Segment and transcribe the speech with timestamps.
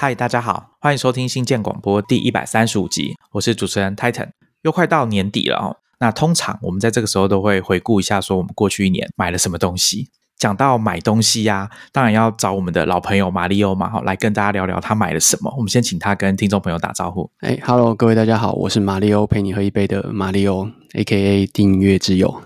[0.00, 4.28] 嗨，大家好，欢迎收听新建广播第一百三十五集，我是主持人 Titan。
[4.62, 10.08] 又快到年底了哦，那通常我们在这个时候都会回顾一下，说我们过去一年买了什么东西。
[10.38, 15.52] 讲到买东西呀，当然要找我们的老朋友马里欧嘛，哈，来跟大家聊聊他买了什么。
[15.56, 17.28] 我们先请他跟听众朋友打招呼。
[17.40, 20.70] 哎，Hello，各位大家好，我是马里欧，陪你喝一杯的马里欧。
[20.98, 21.46] A.K.A.
[21.46, 22.42] 订阅之友，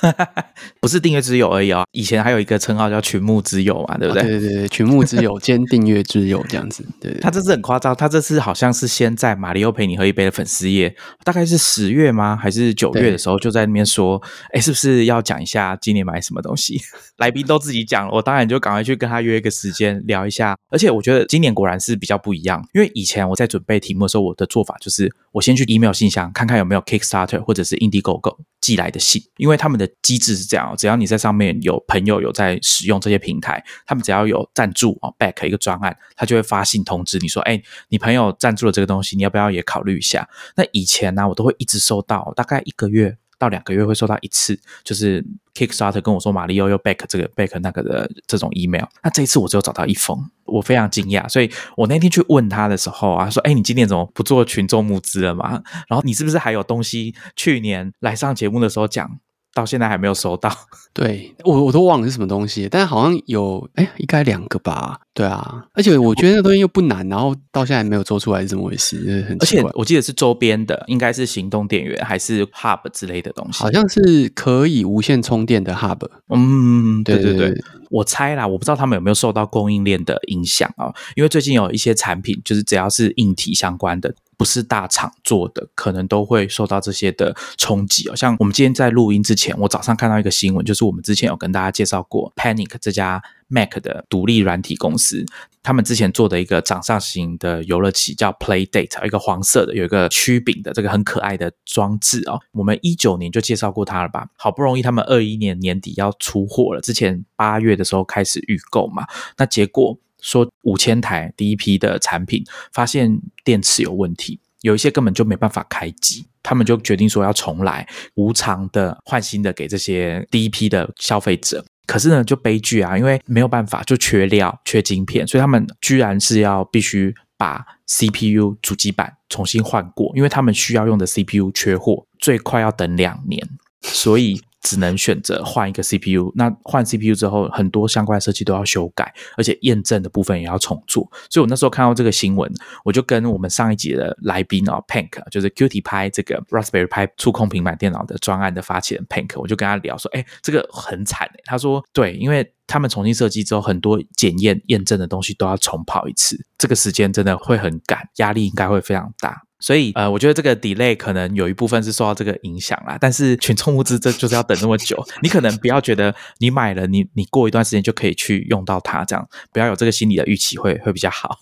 [0.78, 1.84] 不是订阅之友而已哦。
[1.92, 4.22] 以前还有一个称号叫群目之友嘛，对不对？
[4.22, 6.86] 对对对，群目之友 兼订阅之友这样子。
[7.00, 12.36] 对，他这次很夸张，他这次好像是先在马里奥陪你喝一杯的粉丝页，大概是十月吗？
[12.36, 14.20] 还是九月的时候就在那边说，
[14.52, 16.78] 哎，是不是要讲一下今年买什么东西？
[17.16, 20.54] 来宾都自己讲，我当然就赶快去跟他约一个时间聊一下。
[20.68, 28.36] 而且我觉得今年果然是比较不一样，因为以前我在准备题目的时候，我的做法就是我先去 email 信箱看看有没有 Kickstarter 或者是 Dogo。
[28.60, 40.26] 寄来的信，因为他们的机制是这样，只要你在上面有朋友有在使用这些平台，他们只要有赞助啊，back 一个专案，他就会发信通知你说，哎，你朋友赞助了这个东西，你要不要也考虑一下？
[40.56, 43.18] 那以前呢，我都会一直收到，大概一个月。
[43.36, 45.22] 到两个月会收到一次，就是
[45.54, 48.84] Kickstarter 跟我说马里奥又 back 这个 back 那个的这种 email。
[49.02, 51.28] 那这一次我只有找到一封，我非常惊讶。
[51.28, 55.62] 所以我那天去问他的时候啊，说：“哎，你今年怎么不做群众募资了嘛？
[55.88, 57.14] 然后你是不是还有东西？
[57.36, 59.18] 去年来上节目的时候讲。”
[59.54, 60.50] 到现在还没有收到，
[60.92, 64.98] 对我我都忘了是什么东西，但是好像有，哎，应该两个吧？
[65.14, 69.24] 对啊，而且我觉得那东西又不难，然后到现在还没有做出来是怎么回事？
[69.28, 76.00] 很而且我记得是周边的，应该是行动电源还是 Hub 之类的东西，好像是可以无线充电的 Hub。
[76.34, 77.54] 嗯，对对对，
[77.90, 80.92] 我猜啦，我不知道他们有没有受到供应链的影响啊？
[81.14, 84.12] 因为最近有一些产品，就是只要是硬体相关的。
[84.36, 88.16] 不是大厂做的，可能都会受到这些的冲击哦。
[88.16, 95.24] 像我们今天在录音之前，我早上看到一个新闻，就是我们之前有跟大家介绍过 Panic 这家 Mac 的独立软体公司，
[95.62, 102.40] 他们之前做的一个掌上型的游乐器叫 Playdate，一个黄色的，有一个曲柄的这个很可爱的装置哦。
[102.52, 104.28] 我们一九年就介绍过它了吧？
[104.36, 109.06] 好不容易他们二一年年底要出货了，之前八月的时候开始预购嘛，
[109.36, 109.98] 那结果。
[110.24, 112.42] 说五千台第一批的产品
[112.72, 121.62] 发现电池有问题，有一些根本就没办法开机，他们就决定说要重来，无偿的换新的给这些第一批的消费者。
[121.86, 133.46] 可是呢，就悲剧啊，因为没有办法，就缺料、缺晶片，所以他们居然是要必须把 CPU 主机板重新换过，因为他们需要用的 CPU 缺货，最快要等两年，
[133.82, 134.40] 所以。
[134.64, 141.08] 只能选择换一个 CPU，那换 CPU 之后，很多相关设计都要修改，而且验证的部分也要重做。
[141.30, 142.50] 所以我那时候看到这个新闻，
[142.82, 151.30] 我就跟我们上一集的来宾哦，Pink，就是 Qt 拍这个 Raspberry Pi 触控平板电脑的专案的发起人 Pink，我就跟他聊说，哎，这个很惨。
[151.44, 159.43] 他说，对，因为他们重新设计之后，很多检验验证的东西都要重跑一次，这个时间真的会很赶，压力应该会非常大。
[159.60, 162.98] 所以，呃，我觉得这个 delay 可能有一部分是受到这个影响啦。
[163.00, 171.38] 但是群众物资这就是要等那么久，你可能不要觉得你买了，你你过一段时间就可以去用到它，这样不要有这个心理的预期会会比较好。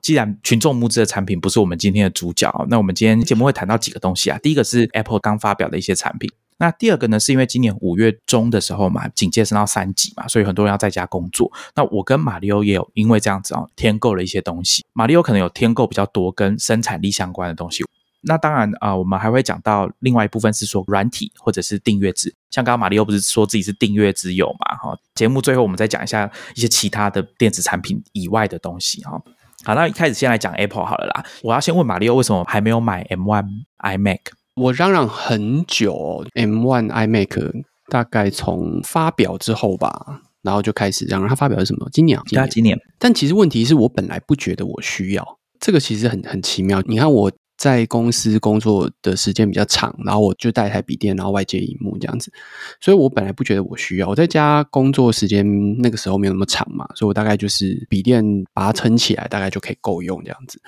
[0.00, 4.38] 既然群众募资的产品不是我们今天的主角，那我们今天节目会谈到几个东西啊。
[4.38, 6.30] 第一个是 Apple 刚发表的一些产品。
[6.58, 11.52] 那第二个呢，是因为今年五月中的时候嘛，警戒升到三级嘛，所以很多人要在家工作。
[11.74, 14.84] 那我跟马里欧也有因为这样子啊，添购了一些东西。
[14.92, 17.84] 马里欧可能有添购比较多跟生产力相关的东西。
[18.22, 22.34] 那当然啊，我们还会讲到另外一部分是说软体或者是订阅制。
[22.50, 24.76] 像刚刚马里欧不是说自己是订阅之友嘛？
[24.76, 29.22] 哈，节目最后我们再讲一下一些其他的电子产品以外的东西哈。
[29.64, 31.24] 好，那一开始先来讲 Apple 好了啦。
[31.42, 33.44] 我要先问马里欧为什么还没有买 M1
[33.78, 34.20] iMac？
[34.56, 41.28] 我嚷嚷很久，M One iMac 大概从发表之后吧，然后就开始嚷嚷。
[41.28, 41.86] 它发表是什么？
[41.92, 42.18] 今年？
[42.30, 42.74] 对，今年。
[42.98, 46.80] 但其实问题是我本来不觉得我需要这个，其实很很奇妙。
[46.86, 52.32] 你看我在公司工作的时间比较长，然后我就带一台笔电，然后外接荧幕这样子，
[52.80, 54.08] 所以我本来不觉得我需要。
[54.08, 55.46] 我在家工作时间
[55.82, 58.24] 那个时候没有那么长嘛，所以我大概就是笔电
[58.54, 60.58] 把它撑起来，大概就可以够用这样子。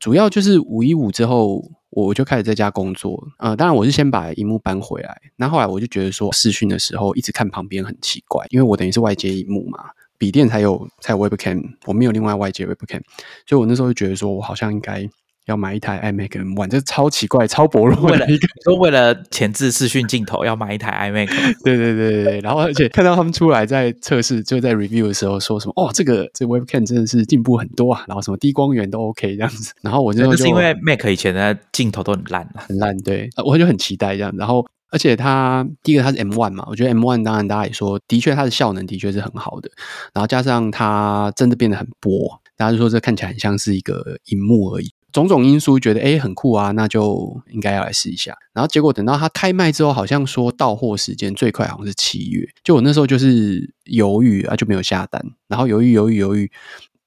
[0.00, 1.62] 主要就是五一五之后。
[1.90, 13.02] 我就开始在家工作，呃，当然我是先把荧幕搬回来，那后来我就觉得说视讯的时候一直看旁边很奇怪，因为我等于是外接荧幕嘛，笔电才有才有 Webcam，我没有另外外接 Webcam，
[13.46, 15.08] 所以我那时候就觉得说我好像应该。
[15.46, 18.48] 要买一台 iMac M1，这超奇怪、超薄弱的一个。
[18.64, 21.28] 说为了前置视讯镜头要买一台 iMac，
[21.64, 22.40] 对对对对。
[22.40, 29.72] 然后而且看到他们出来在测试，就在 review 的时候说什么哦，这个这 Webcam 真的是进步很多啊，然后什么低光源都 OK 这样子。
[29.82, 32.96] 然后我就是因为 Mac 以前的镜头都很烂，很烂。
[32.98, 34.34] 对，我就很期待这样。
[34.36, 39.70] 然后而且它第一个它是 M1 嘛，我觉得 M1 当然大家也说，的确它的效能的确是很好的。
[40.12, 42.40] 然后加上它真的变得很薄。
[42.58, 44.90] 大家就说这看起来很像是一个荧幕而已。
[45.16, 48.36] 种种因素觉得哎很酷啊，那就应该要来试一下。
[48.52, 52.46] 然后结果等到它开卖之后，好像说到货时间最快好像是七月。
[52.62, 55.24] 就我那时候就是犹豫啊，就没有下单。
[55.48, 56.50] 然后犹豫犹豫犹豫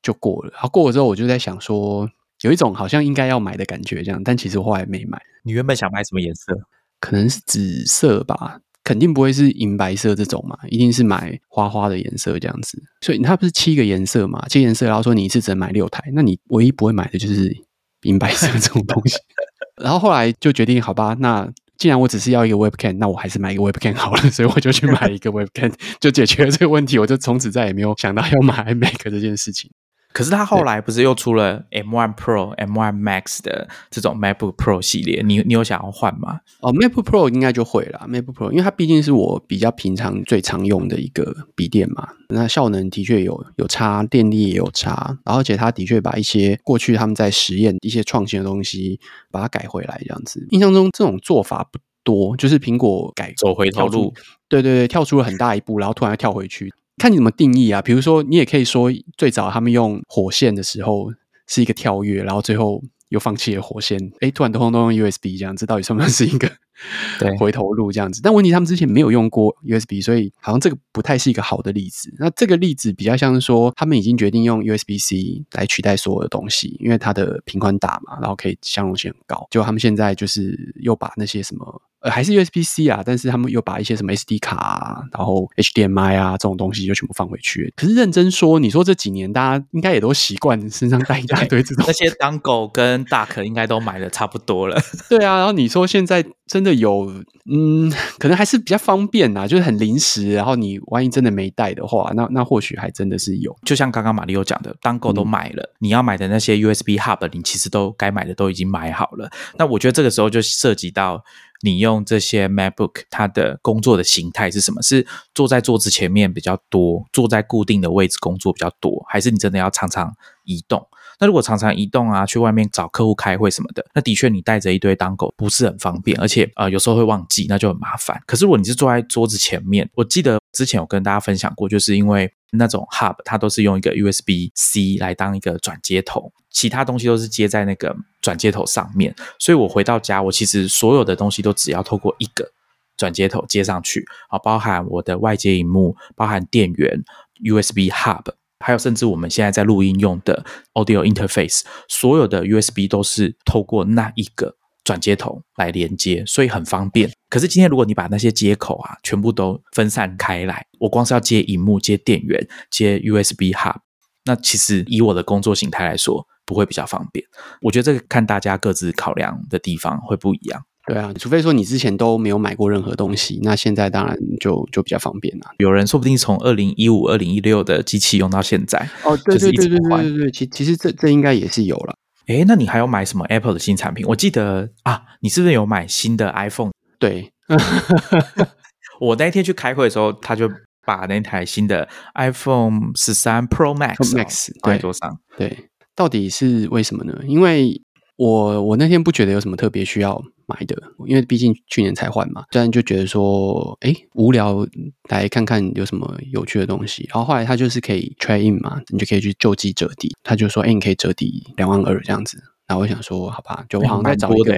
[0.01, 0.51] 就过了。
[0.53, 2.09] 然后过了之后，我就在想说，
[2.41, 4.23] 有一种好像应该要买的感觉，这样。
[4.23, 5.21] 但其实后来没买。
[5.43, 6.53] 你原本想买什么颜色？
[6.99, 12.81] 可能是紫色吧，肯定不会是银白色这种嘛，一定是买花花的颜色这样子。
[13.01, 14.45] 所以它不是七个颜色嘛？
[14.49, 17.55] 七颜色，然后说你一次只能买六台，那你唯一不会买的就是。
[18.03, 19.17] 银白色这种东西，
[19.81, 21.47] 然后后来就决定，好吧，那
[21.77, 26.99] 既然我只是要一个 Webcam，那我还是买一个 Webcam 好了， 所以我就去买一个 Webcam，就解决了这个问题。
[26.99, 29.69] 我就从此再也没有想到要买 Mac 这件事情。
[30.11, 35.21] 可是它后来不是又出了 M1 Pro、M1 Max 的这种 MacBook Pro 系列？
[35.23, 36.39] 你你有想要换吗？
[36.61, 38.07] 哦，MacBook Pro 应该就会了。
[38.09, 48.99] MacBook Pro，因为它毕竟是我比较平常最常用的一个笔电嘛，那效能的确有有差，电力也有差，然后而且它的确把一些过去他们在实验一些创新的东西
[49.31, 50.45] 把它改回来，这样子。
[50.49, 54.11] 印象中这种做法不多，就是苹果改走回头路，
[54.47, 56.73] 对对对，跳出了很大一步，然后突然又跳回去。
[56.99, 57.81] 看你怎么定义啊？
[57.81, 61.11] 比如说，你也可以说，最早他们用火线的时候
[61.47, 63.97] 是一个跳跃，然后最后又放弃了火线。
[64.19, 66.51] 哎，突然通通都用 USB 这样，这到底算不算是一个
[67.19, 68.21] 对回头路这样子？
[68.21, 72.13] 但问题他们之前没有用过 USB，所以好像这个不太是一个好的例子。
[72.19, 79.47] 那这个例子比较像是说，他们已经决定用 USB C 来取代所有的东西，因为它的频宽大嘛，然后可以相容性很高。
[79.49, 81.81] 就他们现在就是又把那些什么。
[82.01, 87.73] 呃，还是 USB C 啊，但是他们又把一些什么 SD 卡啊，然后 HDMI 啊这种东西就全部放回去。
[87.75, 94.81] 可是认真说，你说这几年大家应该也都习惯身上带一大堆这种那些当狗跟大可应该都买的差不多了。
[95.09, 97.05] 对啊，然后你说现在真的有，
[97.45, 100.33] 嗯，可能还是比较方便呐，就是很临时。
[100.33, 103.55] 然后你万一真的没带的话，那那或许还真的是有。
[103.63, 109.29] 就像刚刚马里奥讲的，当狗都买了，你要买的那些 USB Hub，你其实都该买的都已经买好了。
[109.57, 111.23] 那我觉得这个时候就涉及到。
[111.61, 114.81] 你用这些 MacBook，它的工作的形态是什么？
[114.81, 115.05] 是
[115.35, 120.09] 坐在桌子前面比较多，坐在固定的位置工作比较多，还是你真的要常常
[120.45, 120.87] 移动？
[121.19, 128.21] 那如果常常移动啊，去外面找客户开会什么的，那的确你带着一堆当狗不是很方便，而且呃有时候会忘记，那就很麻烦。
[128.25, 142.49] 可是如果你是坐在桌子前面，我记得之前有跟大家分享过，就是因为那种 Hub 它都是用一个 USB C 来当一个转接头，其他东西都是接在那个转接头上面，所以我回到家，我其实所有的东西都只要透过一个
[142.95, 147.03] 转接头接上去啊，包含我的外接荧幕，包含电源
[147.43, 148.38] USB Hub。
[148.59, 157.09] 还有，甚至我们现在在录音用的 Audio Interface，所有的 USB 都是透过那一个转接头来连接，所以很方便。
[157.29, 163.77] 可是今天如果你把那些接口啊全部都分散开来，我光是要接荧幕、接电源、接 USB Hub，
[164.25, 167.25] 那其实以我的工作形态来说，不会比较方便。
[167.61, 170.61] 我觉得这个看大家各自考量的地方会不一样。
[170.89, 175.45] 对啊，除非说你之前都没有买过任何东西，那现在当然就就比较方便了。
[175.59, 181.95] 有人说不定从二零一五、二零一六的机器用到现在，哦，对对对对对对对，其其实这这应该也是有了。
[182.25, 184.05] 哎，那你还有买什么 Apple 的新产品？
[184.07, 186.71] 我记得啊，你是不是有买新的 iPhone？
[186.97, 187.31] 对，
[188.99, 190.49] 我那天去开会的时候，他就
[190.85, 195.19] 把那台新的 iPhone 十三 Pro Max Max 放在桌上。
[195.37, 197.19] 对，到底是为什么呢？
[197.27, 197.81] 因为
[198.19, 200.21] 我我那天不觉得有什么特别需要。
[200.51, 204.67] 买的，因为毕竟去年才换嘛，虽然就觉得说，哎，无聊，
[205.07, 207.07] 来看看有什么有趣的东西。
[207.13, 210.11] 然后后来他就是可以 try in 嘛，你就可以去救济折抵。
[210.23, 212.41] 他就说，哎，你可以折抵两万二这样子。
[212.65, 214.57] 然后我想说，好吧，就我好像在找一个，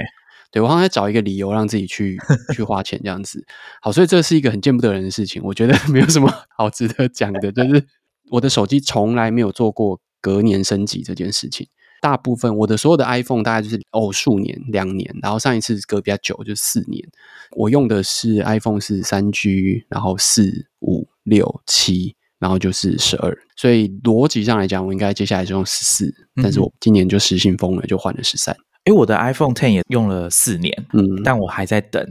[0.49, 2.17] 对我好像在找一个理由让自己去
[2.55, 3.45] 去花钱这样子。
[3.81, 5.41] 好，所以这是一个很见不得人的事情。
[5.43, 7.85] 我觉得没有什么好值得讲的，就是
[8.29, 11.67] 我的手机从来没有做过隔年升级这件事情。
[12.01, 17.07] 大部分我的所有的 iPhone 大概就是偶数年两年，然后上一次隔比较久就四年。
[17.51, 23.37] 我用的是 iPhone 是三 G，然后四五六七，然后就是十二。
[23.55, 28.55] 所以逻辑上来讲，我应该接下来就用十四，但是我今年就失心疯了，就换了十三。
[28.85, 32.03] 哎，我的 iPhone Ten 也用了四年，嗯，但我还在等，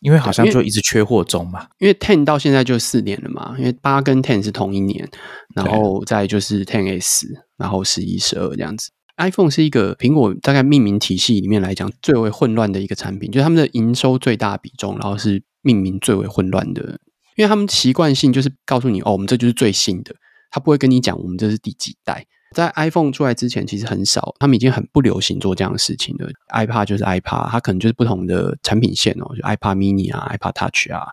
[0.00, 1.68] 因为好像就一直缺货中嘛。
[1.78, 5.08] 因为 Ten 到现在就四年了嘛，因为八跟 Ten 是同一年，
[5.54, 8.90] 然后再就是 Ten S，然后十一、十二这样子。
[9.18, 16.98] iPhone 是一个苹果大概命名体系里面来讲最为混乱的一个产品，就是他们的营收最大比重，然后是命名最为混乱的，
[17.36, 20.14] 因为他们习惯性就是告诉你哦，我们这就是最新的，
[20.50, 22.26] 他不会跟你讲我们这是第几代。
[22.54, 26.30] 在 iPhone 出来之前，其实很少，他们已经很不流行做这样的事情了。
[26.54, 31.08] iPad 就是 iPad，它可能就是不同的产品线哦，就 iPad Mini 啊，iPad Touch 啊，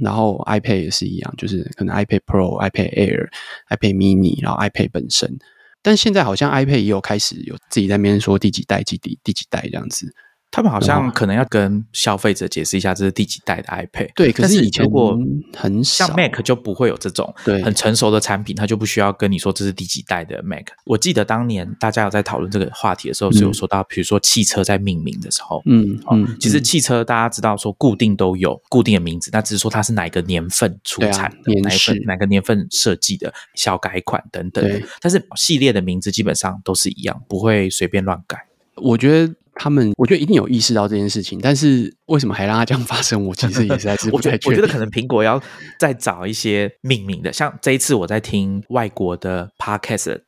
[0.00, 3.28] 然后 iPad 也是一样，就是可能 iPad Pro、iPad Air、
[3.70, 5.38] iPad Mini，然后 iPad 本身。
[5.82, 10.14] 但现在好像 iPad 也有开始有自己在那边说第几代、几第第几代这样子。
[10.52, 14.10] 他们好像可能要跟消费者解释一下这是第几代的 iPad。
[14.14, 15.18] 对，可是以前如果
[15.56, 20.66] 很像 Mac 就不会有这种对很成熟的产品，它就不需要跟你说这是第几代的 Mac。
[20.84, 34.82] 我记得当年大家有在讨论这个话题的时候，是有说到，比如说汽车在命名的时候，嗯嗯，其实汽车大家知道说固定都有固定的名字，那只是说它是哪一个年份出产的，哪一份哪个年份设计的小改款等等。
[35.00, 38.46] 但是系列的名字基本上都是一样，不会随便乱改。
[38.76, 39.34] 我觉得。
[39.54, 43.24] 他们我觉得一定有意识到这件事情，但是为什么还让它这样发生？
[43.24, 44.32] 我其实也是在不太。
[44.46, 45.40] 我觉得可能苹果要
[45.78, 50.18] 再找一些命名的，像这一次我在听外国的 podcast，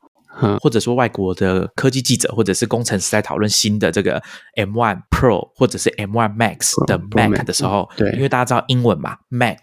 [0.60, 4.22] 或者说外国的科技记者或者是工程师在讨论新的这个
[4.56, 9.58] M1 Pro 或者是 M1 Max 的 Mac 的时候，对，因为大家知道英文嘛，Mac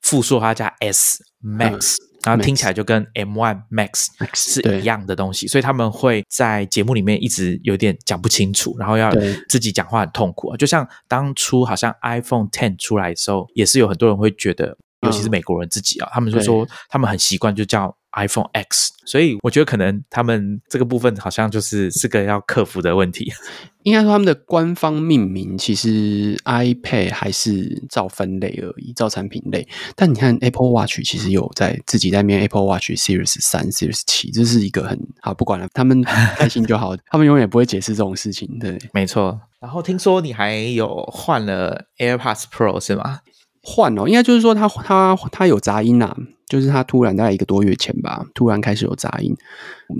[0.00, 1.96] 复数它加 S Max。
[2.24, 9.12] 然后听起来就跟 M1 Max 是一样的东西，所以他们会在节目里面一直有点讲不清楚，然后要
[9.48, 10.56] 自己讲话很痛苦。
[10.56, 17.96] 就像当初好像 iPhone Ten 出来的时候，也是有很多人会觉得，尤其是美国人自己啊，他们就说他们很习惯就叫。
[18.12, 23.32] iPhone X，所以我觉得可能他们这个部分好像就是是个要克服的问题。
[23.82, 29.66] 应该说他们的官方命名其实 iPad 还是照分类而已，照产品类。
[29.96, 38.48] 但你看 Apple Watch 其实有在自己在面 Apple Watch Series 三、Series 七，这是一个很好不管了，他们开心就好， 他们永远不会解释这种事情。
[38.60, 39.40] 对，没错。
[39.60, 43.20] 然后听说你还有换了 AirPods Pro 是吗？
[43.64, 46.16] 换哦，应该就是说它它它有杂音呐。
[46.52, 49.34] 就是它突然在一个多月前吧，突然开始有杂音。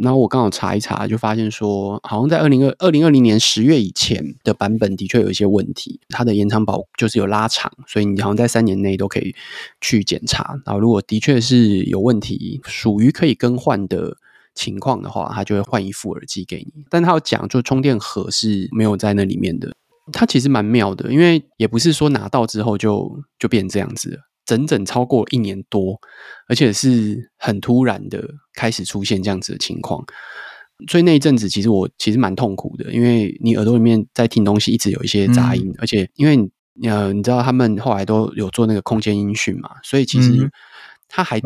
[0.03, 9.35] 然后我刚好查一查，就发现说，好像在二零二二零二零年十月以前的版本的确有一些问题，它的延长保就是有拉长，所以你好像在三年内都可以
[9.81, 10.61] 去检查。
[10.67, 14.19] 然后如果的确是有问题，属于可以更换的
[14.55, 16.85] 情况的话，他就会换一副耳机给你。
[16.91, 19.73] 但他有讲，就充电盒是没有在那里面的。
[20.13, 24.19] 它其实蛮妙的，因为也不是说拿到之后就就变这样子了。
[24.45, 26.01] 整整超过一年多，
[26.49, 28.23] 而且是很突然的
[28.55, 30.05] 开始出现这样子的情况，
[30.89, 36.51] 所以那一阵子其实我其实蛮痛苦的，因为你耳朵里面在听东西，一直有一些杂音，而且因为
[36.89, 40.51] 呃你知道他们后来都有做那个空间音讯嘛，所以其实
[41.09, 41.41] 它还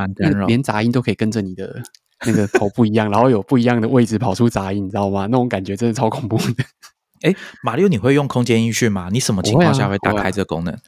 [0.47, 1.83] 连杂音都可以跟着你的
[2.25, 5.27] 那个头不一样，然后有不一样的位置跑出杂音，你知道吗？
[5.27, 6.65] 那种感觉真的超恐怖的。
[7.23, 9.09] 哎，马六，你会用空间音讯吗？
[9.11, 10.79] 你什么情况下会打开这个功能？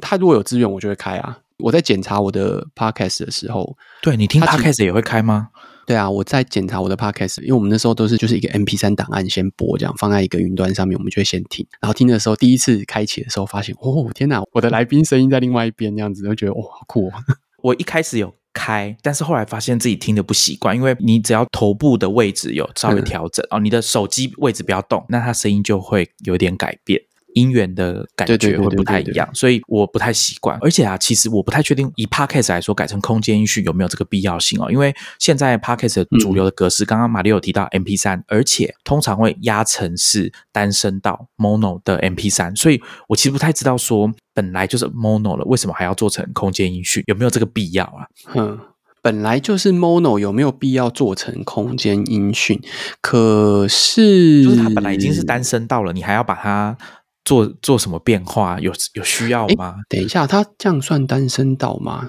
[0.00, 1.38] 它如果有资源，我就会开啊。
[1.58, 5.48] 我在检查我的 podcast 的时候，对你听 podcast 也会开吗？
[5.86, 11.64] 对啊，我在检查我的 podcast，因为我们那时候都是就是一个 MP 三档案先播，这样放在一个云端上面，我们就会先听。
[11.80, 17.08] 然后听的时候，第一次开启的时候，发现哦天哪，我的来宾声音在另外一边，这样子，就觉得哇好酷。
[17.62, 27.00] 我一开始有开，但是后来发现自己听的不习惯，因为你只要头部的位置有稍微调整哦，你的手机位置不要动，那它声音就会有点改变。
[27.36, 30.58] 音源的感觉会不太一样，所以我不太习惯。
[30.62, 34.70] 而且啊，其实我不太确定以 Podcast 来说改成空间音讯有没有这个必要性哦。
[34.70, 47.02] 因为现在 Podcast 主流的格式，刚刚马里有提到 MP 三，而且通常会压成是单声道 Mono 的 MP 三，所以我其实不太知道说本来就是 Mono 了，为什么还要做成空间音讯？
[47.06, 48.08] 有没有这个必要啊？
[48.34, 48.58] 嗯，
[49.02, 52.58] 本来就是 Mono，有没有必要做成空间音讯？
[53.02, 56.78] 可是就是它本来已经是单声道了，你还要把它。
[57.26, 58.58] 做做什么变化？
[58.60, 59.74] 有有需要吗？
[59.88, 62.08] 等一下，他这样算单身岛吗？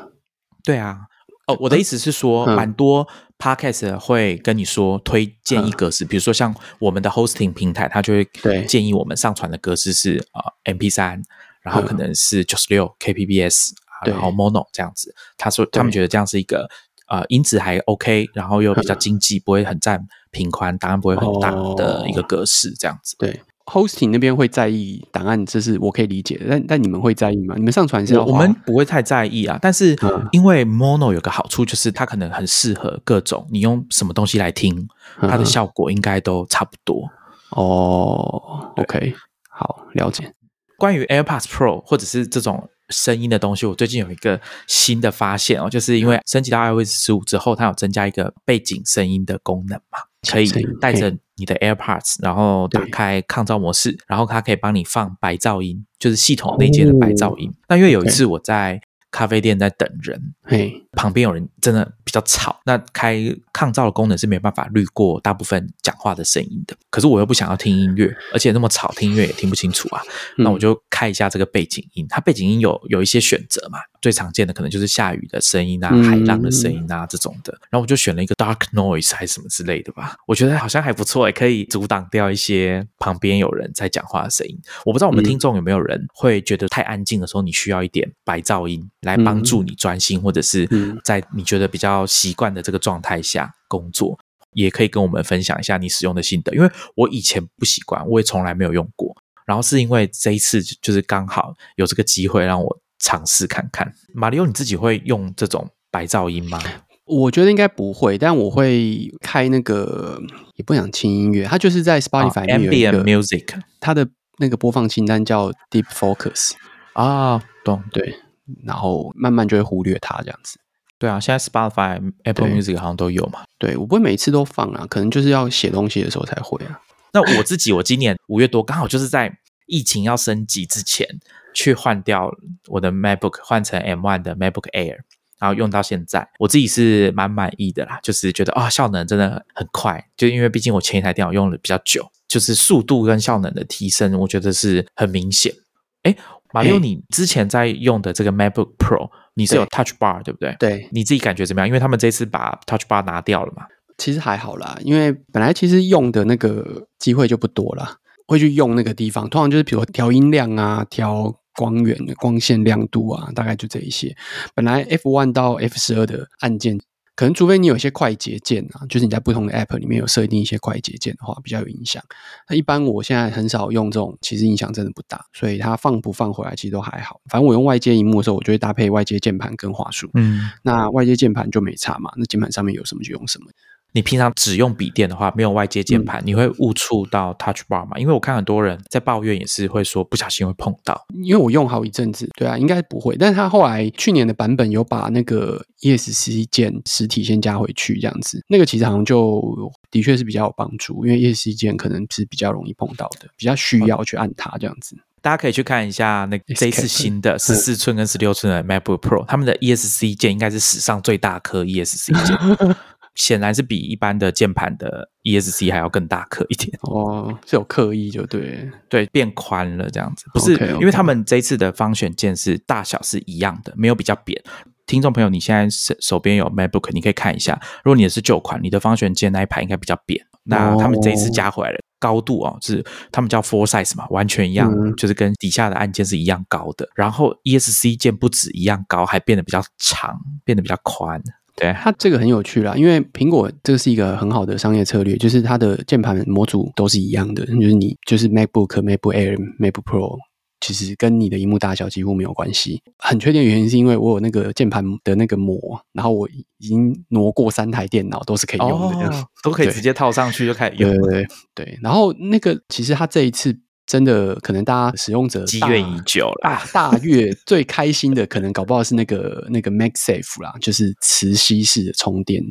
[0.64, 1.00] 对啊，
[1.48, 3.08] 哦，我的意思是说，蛮多
[3.40, 8.30] podcast 会跟你说推荐一格式，比如说像我们的 hosting 平台，他就会
[8.68, 11.22] 建议我们上传的格式是啊 MP 三，
[11.62, 13.72] 然后可能是九十六 kbps，
[14.06, 15.16] 然后 mono 这样子。
[15.36, 16.70] 他说他们觉得这样是一个
[17.08, 23.16] 呃音质还 OK，然后又比较经济，不会很占频宽，档案不会很大的一个格式，这样子。
[23.18, 23.42] 对。
[23.68, 26.46] Hosting 那边会在意档案，这是我可以理解的。
[26.48, 27.54] 但但你们会在意吗？
[27.58, 29.60] 你们上传是要我们不会太在意啊。
[29.62, 29.94] 但是
[30.32, 34.88] 因为 Mono 有个好处，就是它可能很适合各种你用什么东西来听，
[35.20, 37.10] 它的效果应该都差不多。
[37.50, 39.14] 哦，OK，
[39.50, 40.34] 好，了解。
[40.78, 50.00] 关于 AirPods Pro 或者是这种声音的东西，我最近有一个新的发现哦，就是因为升级到 iOS 十五之后，它有增加一个背景声音的功能嘛。
[50.30, 50.50] 可以
[50.82, 57.54] 带着你的 AirPods，然后打开抗噪模式，然后它可以帮你放白噪音，就是系统内建的白噪音。
[57.70, 63.24] 那因为有一次我在咖啡店在等人，嘿，旁边有人真的比较吵，那开
[63.54, 66.76] 抗噪的功能是没办法滤过大部分讲话的声音的。
[66.90, 70.02] 可是我又不想要听音乐，而且那么吵，听音乐也听不清楚啊。
[70.38, 77.56] 那我就开一下这个背景音，它背景音有有一些选择嘛，最常见的可能就是下雨的声音啊、海浪的声音啊这种的。
[77.70, 84.58] 然后我就选了一个 dark noise 还是什么之类的吧，我觉得好像还不错，也可以阻挡掉一些旁边有人在讲话的声音。
[84.84, 90.68] 我不知道我们听众有没有人会觉得太安静的时候，你需要一点白噪音来帮助你专心，或者是
[91.04, 94.18] 在你觉得比较习惯的这个状态下工作，
[94.54, 96.54] 也可以跟我们分享一下你使用的心得。
[96.56, 99.16] 因为我以前不习惯，我也从来没有用过。
[99.46, 103.94] 然后是因为这一次就是刚好有这个机会让我尝试看看。
[104.14, 106.62] 马里奥，你自己会用这种白噪音吗？
[107.06, 110.22] 我觉得应该不会，但我会开那个，
[110.56, 114.06] 也不想轻音乐，它就是在 Spotify 里面有一个 music，它的
[114.40, 116.52] 那个播放清单叫 Deep Focus
[116.92, 118.20] 啊，懂对，
[118.66, 120.60] 然后慢慢就会忽略它这样子。
[121.00, 123.44] 对啊，现在 Spotify、Apple Music 好像都有嘛。
[123.58, 126.80] 对，我不会每次都放啊，可能就是要写东西的时候才会啊。
[127.14, 131.08] 那我自己，我今年五月多刚好就是在疫情要升级之前
[131.54, 132.32] 去换掉
[132.68, 134.98] 我的 MacBook，换成 M1 的 MacBook Air。
[135.40, 145.54] 然后用到现在，我自己是蛮满意的啦，就是觉得啊，效能真的很快，就因为毕竟我前一台电脑用了比较久，就是速度跟效能的提升，我觉得是很明显。
[146.02, 146.18] 哎，
[146.52, 150.54] 马六，你之前在用的这个 MacBook Pro，你是有 Touch Bar 对不对？
[150.60, 151.68] 对，你自己感觉怎么样？
[151.68, 153.64] 因为他们这次把 Touch Bar 拿掉了嘛。
[153.98, 161.40] 其实还好啦，因为本来其实用的那个机会就不多了，会去用那个地方，通常就是比如调音量啊，调。
[161.58, 164.16] 光源光线亮度啊，大概就这一些。
[164.54, 166.80] 本来 F one 到 F 十二的按键，
[167.18, 172.02] 可能除非你有一些快捷键啊，就是你在不同的 App 里面有设定一些快捷键的话，比较有影响。
[172.48, 177.20] 那一般我现在很少用这种，其实影响真的不大，所以它放不放回来其实都还好。
[177.28, 180.08] 反正我用外接荧幕的时候，我就会搭配外接键盘跟话术。
[180.14, 183.48] 嗯，那外接键盘就没差嘛，那键盘上面有什么就用什么。
[183.94, 187.98] 你平常只用笔电的话，没有外接键盘，你会误触到 Touch Bar 吗？
[187.98, 191.06] 因为我看很多人在抱怨，也是会说不小心会碰到。
[191.24, 193.16] 因为我用好一阵子，对啊，应该不会。
[193.18, 199.42] 但是他后来去年的版本有把那个 ESC 键实体先加回去，这样子，那个其实好像就
[199.90, 204.96] 的确是比较有帮助，因为 ESC 键可能是比较容易碰到的，比较需要去按它这样子。
[205.20, 212.38] 大家可以去看一下那这一次新的十四寸跟十六寸的 MacBook Pro，他们的 ESC 键应该是史上最大颗 ESC 键。
[213.18, 224.42] 显然是比一般的键盘的 ESC 还要更大颗一点哦，是有刻意就对对变宽了这样子，不是因为他们这次的方选键是大小是一样的，没有比较扁。
[224.86, 230.26] 听众朋友，你现在手手边有 MacBook，你可以看一下，如果你的是旧款，你的方选键那一排应该比较扁。
[230.44, 236.88] 那他们这一次加回来的高度哦，是他们叫 Full Size 嘛，完全一样，就是跟底下的按键是一样高的。
[236.96, 241.22] 然后 ESC 键不止一样高，还变得比较长，变得比较宽。
[241.58, 250.18] 对它这个很有趣啦，因为苹果这个是一个很好的商业策略，就是它的键盘模组都是一样的，就是你就是 MacBook、MacBook Air、MacBook Pro，
[250.62, 252.82] 其实跟你的荧幕大小几乎没有关系。
[253.00, 255.58] 很确定原因是因为我有那个键盘的那个膜，
[255.94, 260.90] 然后我已经挪过三台电脑都是可以用的，这样都可以直接套上去就开始用。
[260.92, 263.60] 对对对，然后那个其实它这一次。
[263.88, 266.42] 真的可能大家使用者积怨已久了。
[266.44, 272.44] 大大月最开心的可能搞不好是那个那个 MagSafe 啦，就是磁吸式的充电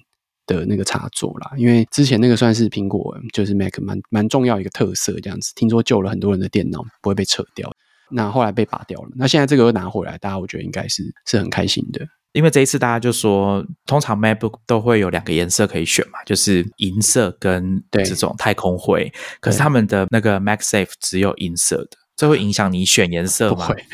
[0.47, 1.53] 的那个插座啦。
[1.57, 7.71] 因为之前那个算是苹果就是 Mac 蛮蛮重要一个特色，这样子听说救了很多人的电脑不会被扯掉。
[8.11, 12.07] 那后来被拔掉了，那现在这个又拿回来，大家我觉得应该是是很开心的。
[12.37, 19.11] 因为这一次大家就说，通常 MacBook 都会有两个颜色可以选嘛，就是银色跟这种太空灰。
[19.41, 23.67] 可是他们的那个 MacSafe 只有银色的，这会影响你选颜色吗？
[23.67, 23.87] 不会，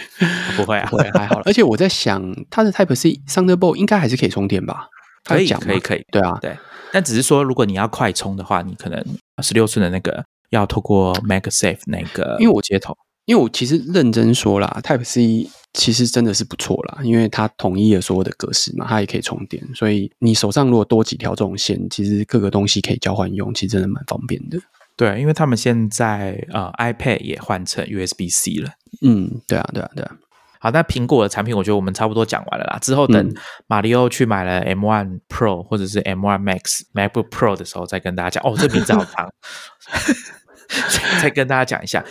[0.57, 1.41] 不会啊，会还好。
[1.47, 4.89] 而且我在想，它的 Type C Thunderbolt 应该还是可以充电吧？
[5.25, 6.05] 可以，可以，可以。
[6.11, 6.59] 对啊，对。
[6.91, 9.01] 但只是说，如果你要快充的话，你可能
[9.41, 12.93] 十六寸的那个要透过 MacSafe 那个，因为我接头。
[13.25, 24.59] 因为我其实认真说啦，Type C 其实真的是不错啦，因为它统一了所有的格式嘛，它也可以充电，所以你手上如果多几条这种线，其实各个东西可以交换用，其实真的蛮方便的。
[24.97, 28.71] 对，因为他们现在呃 iPad 也换成 USB C 了。
[29.01, 30.17] 嗯，对啊，对啊，对啊。
[30.61, 32.79] 好，那苹果的产品，我觉得我们差不多讲完了啦。
[32.79, 33.35] 之后等
[33.67, 38.45] 马里奥去买了 M1 Pro 或者是 M1 Max MacBook Pro 的时候，再跟大家讲。
[38.45, 39.33] 哦，这名字好长，
[41.21, 42.05] 再跟大家讲一下。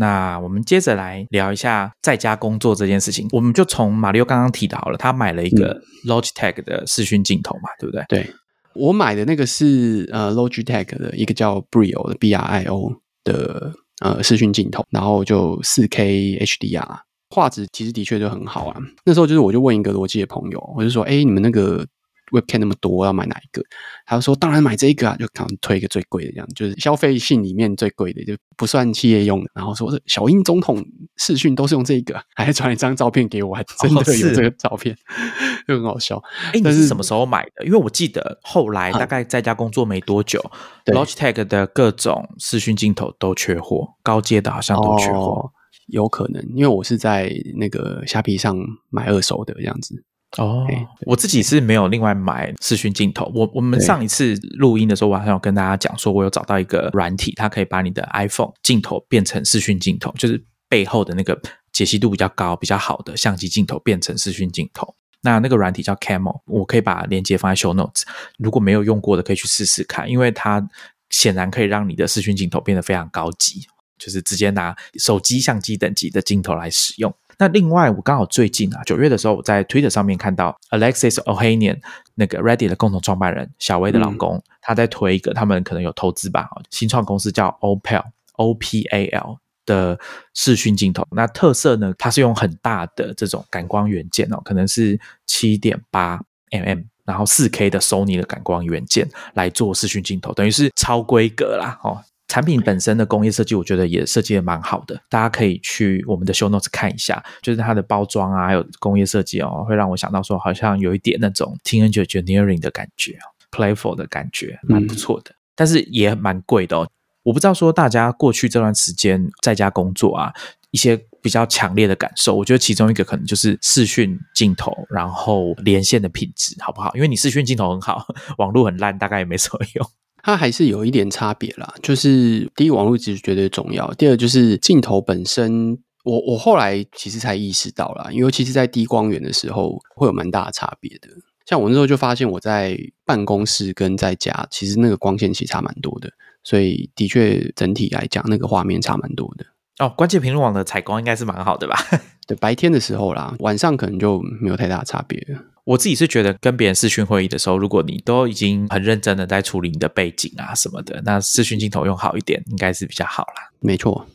[0.00, 3.28] 那我们接着来聊一下在家工作这件事情。
[3.32, 8.02] 我们就从马里奥刚刚提到了，他买了一个 Logitech 的视讯镜头嘛，对不对？
[8.08, 8.30] 对，
[8.74, 12.90] 我买的那个是呃 Logitech 的一个叫 Brio 的 B R I O
[13.24, 18.80] 的呃视讯镜头，然后就四 K HDR，画质其实的确就很好啊。
[19.04, 21.86] 那时候就是我就问一个罗技的朋友，我就说，哎，你们那个。
[22.30, 23.62] Webcam 那么多，要买哪一个？
[24.06, 30.84] 他就说：“当然买这一个啊，就可能推一个最贵的，这样就是消费性里面最贵的，就不算企业用的。”然后说：“小英总统
[31.16, 34.96] 视讯都是用这个， 还传一张照片给我，还真的有这个照片，
[35.68, 37.64] 就很好笑。”哎，你是什么时候买的？
[37.64, 40.40] 因为我记得后来大概在家工作没多久
[40.86, 45.50] ，Logitech 的各种视讯镜头都缺货，高阶的好像都缺货，
[45.88, 48.56] 有可能，因为我是在那个虾皮上
[48.88, 50.04] 买二手的这样子。
[50.38, 50.64] 哦，
[51.06, 53.30] 我自己是没有另外买视讯镜头。
[53.34, 61.40] 我我们上一次录音的时候，晚上有跟大家讲说，我有找到一个软体，它可以把你的 iPhone 镜头变成视讯镜头，就是背后的那个
[61.72, 64.94] 解析度比较高、比较好的相机镜头变成视讯镜头。
[65.22, 68.02] 那那个软体叫 Camel，我可以把链接放在 Show Notes。
[68.38, 70.66] 如果没有用过的，可以去试试看，因为它
[71.10, 73.66] 显然可以让你的视讯镜头变得非常高级，
[73.98, 77.12] 就是直接拿手机相机等级的镜头来使用。
[77.40, 81.80] 那另外，我刚好最近啊，九月的时候，我在 Twitter 上面看到 Alexis Ohanian
[82.14, 89.98] 那个 Ready 的共同创办人小薇的老公，他在推一个他们可能有投资吧，新创公司叫 Opal O P A L 的
[90.34, 91.06] 视讯镜头。
[91.12, 102.04] 那特色呢，它是用很大的这种感光元件哦，可能是七点八 mm，然后四 K 的 Sony 的感光元件来做视讯镜头，等于是超规格啦哦。
[102.30, 113.18] 产品本身的工业设计，我觉得也设计的蛮好的，大家可以去我们的 show notes 看一下，就是它的包装啊，还有工业设计哦，会让我想到说，好像有一点那种 teenage engineering 的感觉
[113.50, 116.88] ，playful 的感觉，蛮不错的，但是也蛮贵的哦。
[117.24, 120.32] 我不知道说大家过去这段时间在家工作啊，
[120.70, 126.94] 一些比较强烈的感受，我觉得其中一个可能就是视讯镜头，然后连线的品质好不好？
[126.94, 128.06] 因为你视讯镜头很好，
[128.38, 129.90] 网络很烂，大概也没什么用。
[130.22, 141.08] 它还是有一点差别啦，就是第一网络其实绝对重要，第二就是镜头本身，我我后来其实才意识到啦，尤其是，在低光源的时候会有蛮大的差别的。
[141.46, 146.08] 像我那时候就发现，我在办公室跟在家，其实那个光线其实差蛮多的，
[146.44, 149.46] 所以的确整体来讲，那个画面差蛮多的。
[149.80, 151.76] 哦，关键评论网的采光应该是蛮好的吧？
[152.28, 155.18] 对，白天的时候啦，晚上可能就没有太大差别。
[155.64, 163.50] 我自己是觉得，跟别人视讯会议的时候，如果你都已经很认真的在处理你的背景啊什么的，那视讯镜头用好一点，应该是比较好啦。
[163.60, 164.06] 没错，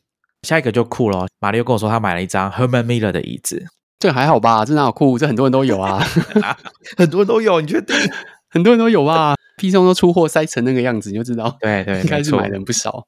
[0.43, 1.28] 下一个就酷了。
[1.39, 3.65] 马里又跟我说，他买了一张 Herman Miller 的椅子，
[3.99, 4.63] 这还好吧？
[4.63, 5.17] 这哪有酷？
[5.17, 5.99] 这很多人都有啊，
[6.97, 7.60] 很多人都有。
[7.62, 7.95] 你确定？
[8.49, 11.58] 很多人都有吧？P 中都出货塞成那个样子，你就知道。
[11.60, 13.06] 对对，应该是买人不少。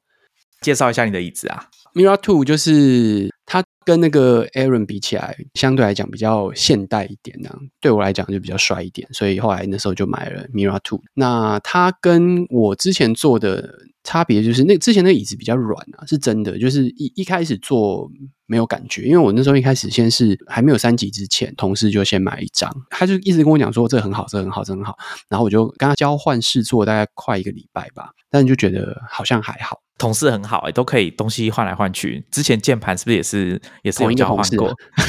[0.60, 1.66] 介绍一下你的椅子啊
[1.98, 3.64] ，Mira Two 就是它。
[3.84, 7.48] 跟那个 Aaron 比起来，相对来讲比较现代一点呢。
[7.80, 11.00] 对我来讲就比较帅一点，所以后来那时候就买了 Mira Two。
[11.14, 13.66] 那它跟我之前做的
[14.04, 16.58] 差别就是，那之前那椅子比较软啊，是真的。
[16.58, 18.10] 就是一一开始做
[18.44, 24.98] 没有感觉，因为我那时候一开始先是还没有三级之前，同事就先买一张，他就一直跟我讲说这很好，这很好，这很好。
[25.30, 29.80] 然后我就跟他交换试坐大概快一个礼拜吧，但就觉得好像还好。
[29.98, 32.24] 同事很好哎，都可以东西换来换去。
[32.30, 34.56] 之前键盘是不是也是也是同一个同事？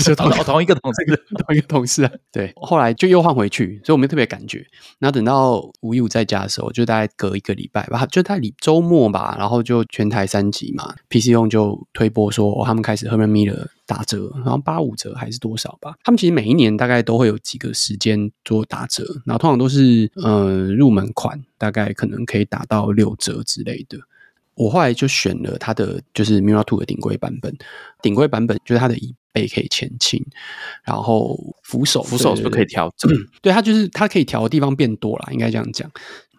[0.03, 2.11] 就同同一个同事，同一个同事啊。
[2.33, 4.65] 对，后来就又换回去，所以我没特别感觉。
[4.97, 15.93] 然后等到五一五在家的时候，就大概隔一个礼拜吧，就在礼周末吧，然后就全台三级嘛，PC 用就推播说他们开始 Herman Miller 打折，然后八五折还是多少吧？
[16.03, 23.99] 他们其实每一年大概都会有几个时间做打折，然后通常都是呃入门款，大概可能可以打到六折之类的。
[24.59, 27.55] 我后来就选了它的就是 Mira Two 的顶规版本，
[28.01, 30.21] 顶规版本就是它的椅背可以前倾，
[30.83, 33.09] 然后扶手扶手是不是可以调整？
[33.41, 35.89] 对，它就是它可以调的地方变多了，应该这样讲。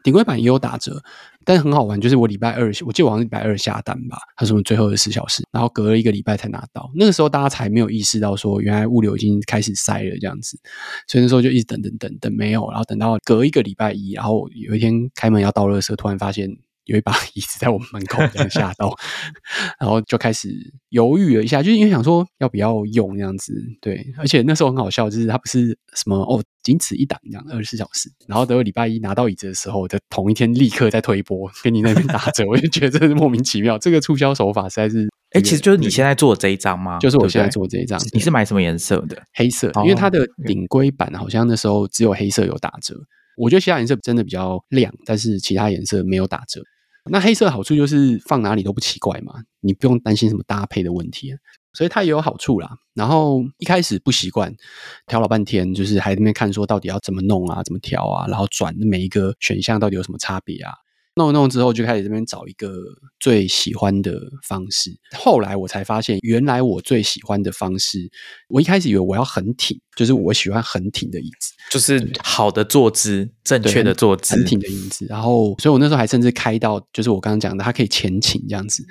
[0.02, 1.02] 顶规版也有打折，
[1.44, 6.90] 但是很好玩，就是我礼拜二我记得我是礼拜二下单吧，他说最后的十小时，然后隔了一个礼拜才拿到。
[6.94, 10.58] 那个时候大家才没有意识到说原来物流已经开始塞了这样子，
[11.06, 16.50] 所以那时候就一直等等等等没有，然后等到隔一个礼拜一，然后有一天开门要倒垃圾，突然发现。
[16.90, 18.92] 有一把椅子在我们门口，这样吓到，
[19.80, 20.48] 然后就开始
[20.88, 36.98] 犹豫了一下，就是因为想说要不要用这样子，对，而且那时候很好笑，就是它不是什么哦，仅此一档这样，二十四小时，然后等到礼拜一拿到椅子的时候，的同一天立刻再推一波，给你那边打折，我就觉得这是莫名其妙，这个促销手法实在是，哎，其实就是你现在做这一张吗？
[36.98, 39.22] 就是我现在做这一张，你是买什么颜色的？
[39.34, 42.96] 黑色，因为它的顶规版好像那时候只有黑色有打折，
[43.36, 46.60] 我觉得其他颜色真的比较亮，但是其他颜色没有打折。
[47.04, 51.34] 那黑色好处就是放哪里都不奇怪嘛，你不用担心什么搭配的问题，
[51.72, 52.76] 所以它也有好处啦。
[52.94, 54.54] 然后一开始不习惯，
[55.06, 60.72] 调老半天，就是还在那边看说到底要怎么弄啊，怎么调啊，然后转每一个选项到底有什么差别啊。
[61.16, 62.72] 弄一弄之后，就开始这边找一个
[63.18, 64.90] 最喜欢的方式。
[65.16, 67.98] 后来我才发现，原来我最喜欢的方式，
[68.48, 75.04] 我一开始以为我要很挺，就是我喜欢很挺的椅子，就是好的坐姿，正确的坐姿，很挺的椅子。
[75.08, 78.86] 然后，所以我那时候还甚至开到，就是我刚刚讲的，它可以前倾这样子。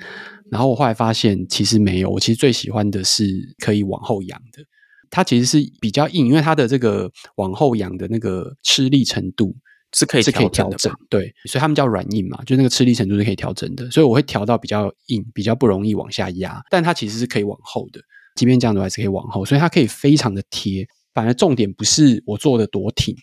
[0.50, 3.24] 然后我后来发现，其实没有，我其实最喜欢的是
[3.58, 4.62] 可以往后仰的。
[5.08, 9.56] 它其实是比较硬，因为它的这个往后仰的那个吃力程度。
[9.92, 18.00] 是可以是可以调整，对，所以他们叫软硬嘛，就那个吃力程度是可以调整的，所以我会调到比较硬，比较不容易往下压，但它其实是可以往后的，
[18.36, 20.86] 即便这样子还是可以往后，所以它可以非常的贴。
[21.12, 23.16] 反而重点不是我做的多挺，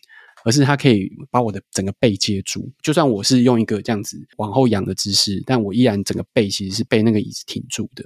[0.43, 2.69] 而是它可以把我的整个背接住。
[2.83, 8.03] 就算我是用一个这样子往后仰的姿势，但我依然整个背其实是被那个椅子挺住的。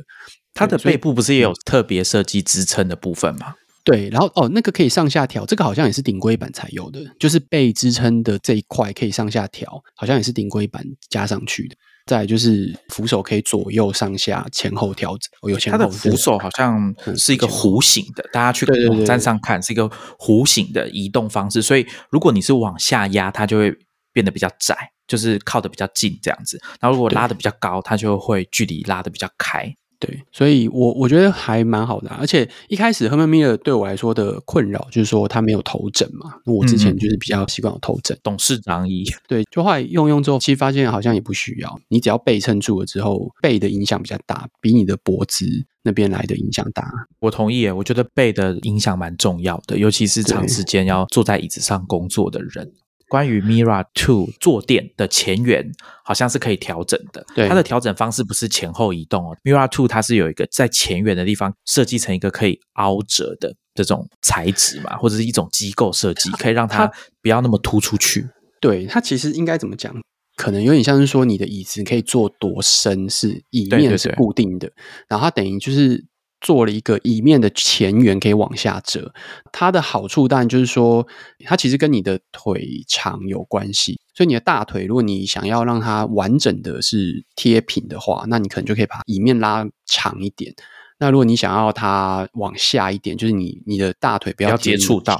[0.53, 3.55] 它的背部不是也有特别设计支撑的部分吗？
[3.83, 11.75] 对，然后哦，那个可以上下调，这个好像也是顶规版才有的，就是被支撑的这一块可以上下调，好像也是顶规版加上去的。
[12.07, 15.77] 再就是扶手可以左右上下前后调整，有前后。
[15.77, 23.73] 它的扶手好像是一个弧形的，大家去网站上看是一个弧形的移动方式，所以如果你是往下压，它就会
[24.11, 24.75] 变得比较窄，
[25.07, 26.59] 就是靠的比较近这样子。
[26.79, 29.71] 然后如果拉的比较高，它就会距离拉的比较开。
[30.01, 39.05] 对，所以我我觉得还蛮好的，而且一开始 Herman Miller 对我来说的困扰就是说他没有头枕嘛，我之前就是比较习惯有头枕，董事长椅。
[39.27, 45.45] 对，就后来用用之后，其实发现好像也不需要，你只要背撑住了之后，背的影响比较大，比你的脖子
[45.83, 46.91] 那边来的影响大。
[47.19, 52.73] 我同意，我觉得背的影响蛮重要的，尤其是长时间要坐在椅子上工作的人。
[53.11, 55.69] 关于 Mira Two 坐垫的前缘，
[56.05, 57.25] 好像是可以调整的。
[57.35, 59.35] 对，它的调整方式不是前后移动哦。
[59.43, 66.89] Mira Two 它是有一个在前缘的地方设计成一个可以凹折的这种材质嘛，或者是一种机构设计，可以让它
[67.21, 68.25] 不要那么突出去。
[68.61, 69.93] 对，它其实应该怎么讲？
[70.37, 74.71] 可能有点像是说，你的椅子可以坐多深，是椅面是固定的，
[75.09, 76.05] 然后它等于就是。
[76.41, 79.13] 做了一个椅面的前缘可以往下折，
[79.51, 81.07] 它的好处当然就是说，
[81.45, 84.01] 它其实跟你的腿长有关系。
[84.13, 90.53] 所以你的大腿，如果你想要让它完整的是贴平的话，那你可能就可以把椅面拉长一点。
[90.99, 95.19] 那如果你想要它往下一点，就是你你的大腿不要接触到，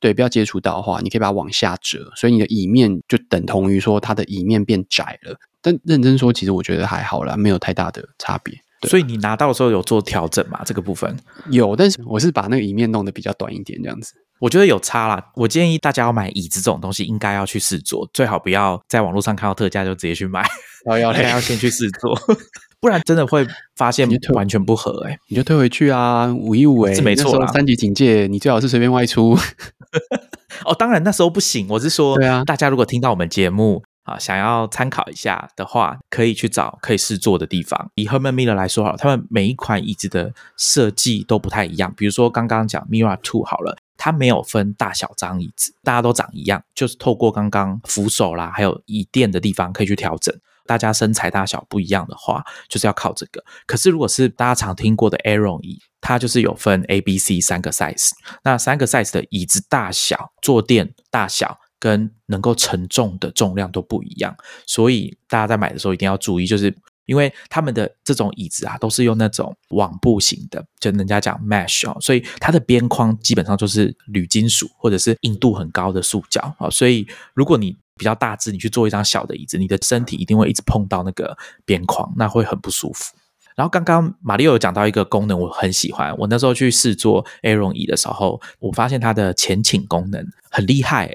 [0.00, 2.10] 对，不要接触到的话，你可以把它往下折。
[2.16, 5.38] 所以你的椅面就等同于说它的椅面变窄了。
[5.60, 8.60] 但认真说，其实我觉得还好啦，没有太大的差别。
[8.88, 10.60] 所以你拿到的时候有做调整吗？
[10.64, 11.16] 这个部分
[11.50, 14.14] 有，但是我是把那个椅面弄得比较短一点，这样子。
[14.38, 15.22] 我觉得有差啦。
[15.34, 20.42] 我建议大家要买椅子这种东西，应该要去试坐，最好不要在网络上看到特价就直接去买，
[20.86, 22.18] 要 要要先去试坐，
[22.80, 25.04] 不然真的会发现完全不合。
[25.06, 27.46] 哎，你就退回去啊，五一五哎，是没错啦。
[27.48, 29.36] 三级警戒，你最好是随便外出。
[30.64, 31.66] 哦，当然那时候不行。
[31.68, 33.82] 我是说，对啊，大家如果听到我们节目。
[34.10, 37.90] 啊，想要参考一下的话，可以去找可以试坐的地方。
[37.94, 41.94] 以 Herman Miller 来说，好，他们每一款椅子的设计都不太一样。
[41.96, 50.36] 比如说刚刚讲 Mira Two 好了，它没有分大小张椅子，大家都长一样，就是透过刚刚扶手啦，还有椅垫的地方可以去调整。
[50.66, 53.44] 大家身材大小不一样的话，就是要靠这个。
[53.66, 58.10] 可是如果是大家常听过的 Aeron 椅，它就是有分 A、B、C 三个 size，
[58.42, 61.58] 那三个 size 的椅子大小、坐垫大小。
[61.80, 66.72] 跟能够承重的重量都不一样，所以大家在买的时候一定要注意，就是
[67.06, 83.16] 因为他们的这种椅子啊，都是用那种网布型的，就人家讲 mesh 哦，所以它的边框基本上就是铝金属或者是硬度很高的塑胶啊，所以如果你比较大只，你去坐一张小的椅子，你的身体一定会一直碰到那个边框，那会很不舒服。
[83.56, 86.16] 然后刚刚玛丽有讲到一个功能，我很喜欢。
[86.16, 91.12] 我那时候去试坐 Aeron 椅的时候，我发现它的前倾功能很厉害。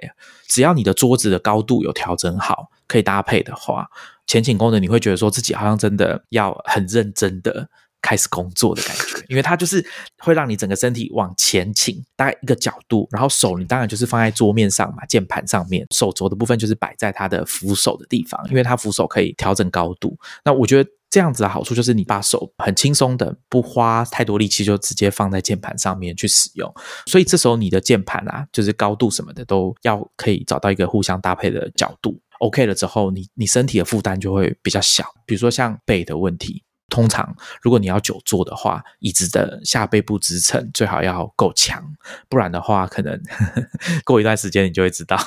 [0.48, 3.88] 只要你的桌子的高度有调整好，可以搭配的话，
[4.28, 7.70] 前倾功能你会觉得说自己好像真的要很认真的
[8.02, 9.86] 开始工作的感觉，因为它就是
[10.20, 20.18] 会让你整个身体往前倾，大概一个角度，然后手你当然就是放在桌面上嘛，键盘上面，手肘的部分就是摆在它的扶手的地方，因为它扶手可以调整高度。
[20.44, 20.90] 那我觉得。
[21.16, 26.70] 这样子的好处就是，你把手很轻松的，不花太多力气，就直接放在键盘上面去使用。
[27.06, 32.20] 所以这时候你的键盘啊，就是高度什么的，都要可以找到一个互相搭配的角度。
[32.40, 35.06] OK 了之后，你你身体的负担就会比较小。
[35.26, 41.82] 比如说像背的问题，通常如果你要久坐的话，椅子的下背部支撑最好要够强，
[42.28, 43.18] 不然的话，可能
[44.04, 45.18] 过一段时间你就会知道。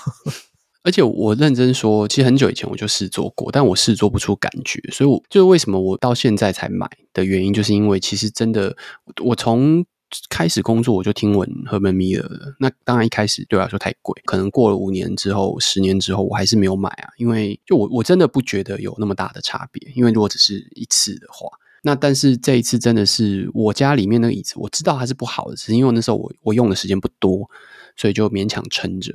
[0.89, 8.75] 而且我认真说，其实很久以前我就试做过，但我试做不出感觉，所以我就是为什么我到现在才买的原因，就是因为其实真的，
[9.23, 9.85] 我从
[10.31, 21.51] 开始工作我就听闻 Herman Miller 的，那当然一开始对我来说太贵，可能过了五年之后、十年之后，我还是没有买啊，因为就我我真的不觉得有那么大的差别，因为如果只是一次的话，
[21.83, 27.47] 那但是这一次真的是我家里面那个椅子，我知道它是不好的，只是因为那时候我我用的时间不多，
[27.95, 29.13] 所以就勉强撑着。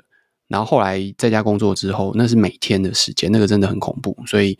[0.53, 4.15] 然后后来在家工作之后，那是每天的时间，那个真的很恐怖。
[4.27, 4.55] 所以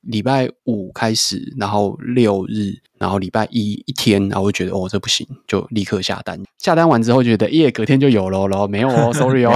[0.00, 6.36] 礼拜五开始，然后六日，然后礼拜一一天，然后我就觉得哦，这不行，就立刻下单。
[6.58, 9.52] 下单完之后觉得耶，隔天就有了，然后没有哦， sorry 哦。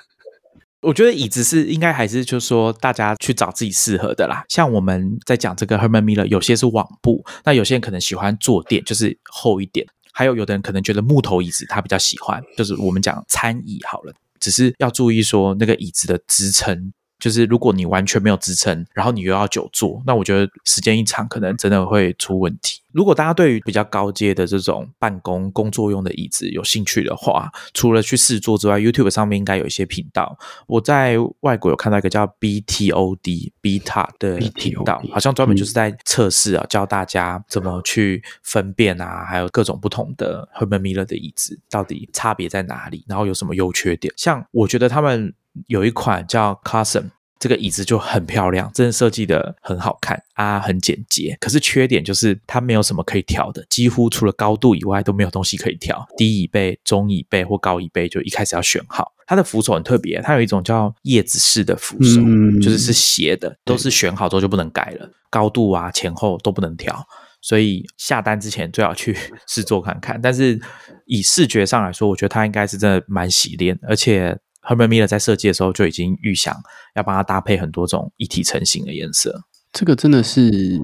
[0.80, 4.42] 我觉得椅子是应该还是就是说大家去找自己适合的啦。
[4.48, 9.86] 像我们在讲这个 Herman Miller，有些是网布，那有些人可能喜欢坐垫，就是厚一点。
[10.12, 14.14] 还有有的人可能觉得木头椅子他比较喜欢，就是我们讲餐椅好了。
[14.44, 16.92] 只是要注意说那个椅子的支撑，
[17.24, 22.82] 就是如果你完全没有支撑，然后你又要久坐，那我觉得时间一长，可能真的会出问题。
[22.92, 30.36] 如果大家对于比较高阶的这种办公工作用的椅子有兴趣的话，除了去试坐之外，YouTube 上面应该有一些频道。
[30.66, 44.12] 我在外国有看到一个叫 BTOD Beta 的频道，好像专门就是在测试啊，教大家怎么去分辨啊，还有各种不同的 Herman Miller 的椅子到底差别在哪里，然后有什么优缺点。
[44.14, 45.34] 像我觉得他们
[45.66, 47.10] 有一款叫 Custom。
[47.36, 51.36] 这个椅子就很漂亮，真的设计的很好看啊，很简洁。
[51.38, 56.06] 可是缺点就是它没有什么可以调的，几乎除了高度以外都没有东西可以调。
[56.16, 59.12] 低椅背、中椅背或高椅背就一开始要选好。
[59.26, 62.22] 它的扶手很特别，它有一种叫叶子式的扶手，
[62.62, 65.10] 就是是斜的，都是选好之后就不能改了。
[65.28, 67.06] 高度啊前后都不能调，
[67.42, 69.14] 所以下单之前最好去
[69.46, 70.18] 试坐看看。
[70.18, 70.58] 但是
[71.04, 74.38] 以视觉上来说，我觉得它应该是真的蛮洗练，而且。
[74.66, 76.54] Herman Miller 在设计的时候就已经预想
[76.94, 80.80] 要帮他搭配很多种一体成型的颜色，这个真的是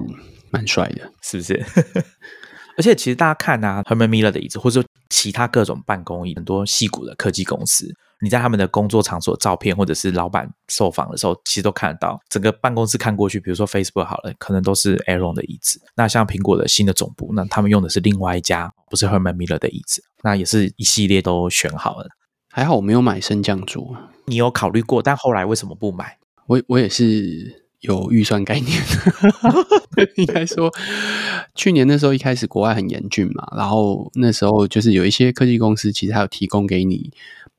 [0.51, 1.63] 蛮帅的，是不是？
[2.77, 12.17] 而且其实大家看啊，Herman Miller 的椅子，或者说其他各种办公椅，很多细骨的科技公司，你在他们的工作场所照片，或者是老板受访的时候，其实都看得到。
[12.29, 15.81] 整个办公室看过去，比如说 Facebook 好了，可能都是 Aaron 的椅子。
[15.95, 20.01] 那像苹果的新的总部，那他们用的是另外一家，不是 Herman Miller 的椅子。
[20.23, 22.07] 那也是一系列都选好了。
[22.51, 26.17] 还好我没有买升降桌，你有考虑过，但后来为什么不买？
[26.47, 28.81] 我我也是有预算概念，
[30.17, 30.69] 应该说
[31.55, 37.09] 去年那时候一开始国外很严峻嘛，然后那时候就是有一些科技公司其实还有提供给你，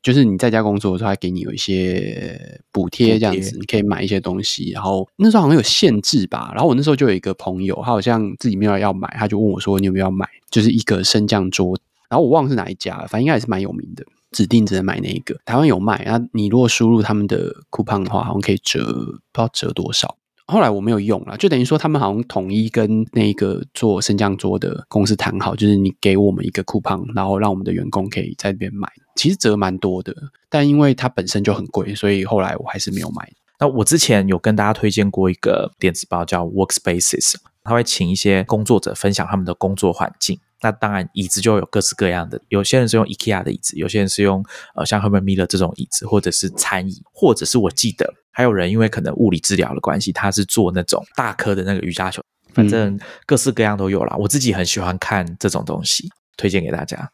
[0.02, 11.78] 就是你在家工作的时候还给你有一些补贴这样子，你可以买一些东西，然后那时候好像有限制吧，然后我那时候就有一个朋友，他好像自己没有要买，他就问我说你有没有要买，就是一个升降桌，
[12.10, 14.04] 然后我忘了是哪一家了，反正应该也是蛮有名的。
[14.32, 16.20] 指定只能买那一个，台湾有卖啊。
[16.32, 20.16] 你如果输入他们的 coupon 的话，好像可以折，不知道折多少。
[20.46, 28.88] 后来我没有用了，就等于说他们好像统一跟那个做升降桌的公司谈好，就是你给我们一个 coupon，然后让我们的员工可以在那边买。
[29.14, 30.14] 其实折蛮多的，
[30.50, 33.30] 但因为它本身就很贵，所以后来我还是没有买。
[33.60, 40.38] 那我之前有跟大家推荐过一个电子报叫 Workspaces，他会请一些工作者分享他们的工作环境。
[40.62, 42.40] 那当然，椅子就有各式各样的。
[42.48, 44.44] 有些人是用 IKEA 的椅子，有些人是用
[44.76, 52.22] 呃像 Herman Miller 这种椅子，或者是餐椅，或者是我记得还有人因为可能物理治疗的关系，他是做那种大颗的那个瑜伽球。
[52.54, 54.14] 反正各式各样都有啦。
[54.16, 57.10] 我自己很喜欢看这种东西，推荐给大家。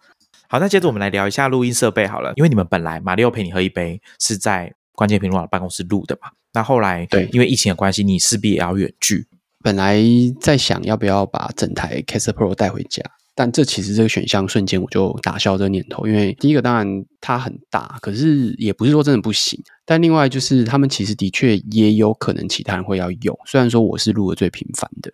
[0.48, 2.32] 好，那接着我们来聊一下录音设备好了。
[2.36, 9.26] 因为你们本来马里奥陪你喝一杯是在关键评论网办公室录的嘛，那后来对，因为疫情的关系，你势必也要远距。
[9.62, 10.02] 本来
[10.40, 13.02] 在想要不要把整台 c a s e Pro 带回家。
[13.38, 19.62] 但这其实这个选项瞬间我就打消这个念头，因为第一个当然它很大，可是也不是说真的不行。
[19.86, 25.12] 但另外就是他们其实的确也有可能其他人会要用，虽然说我是录的最频繁的，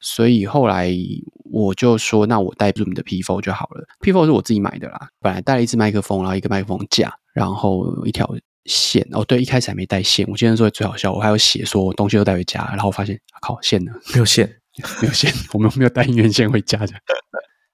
[0.00, 0.90] 所以后来
[1.44, 3.86] 我就说那我带 Zoom 的 P4 就好了。
[4.00, 9.06] P4 是我自己买的啦，本来带了一支麦克风，然后一个麦克风架，然后一条线。
[9.12, 14.48] 哦，对，一开始还没带线，我今天说最好笑，我还有写说东西都带回家，然后发现靠线呢，没有线，
[15.02, 16.94] 没有线，我们没有带音源线回家的。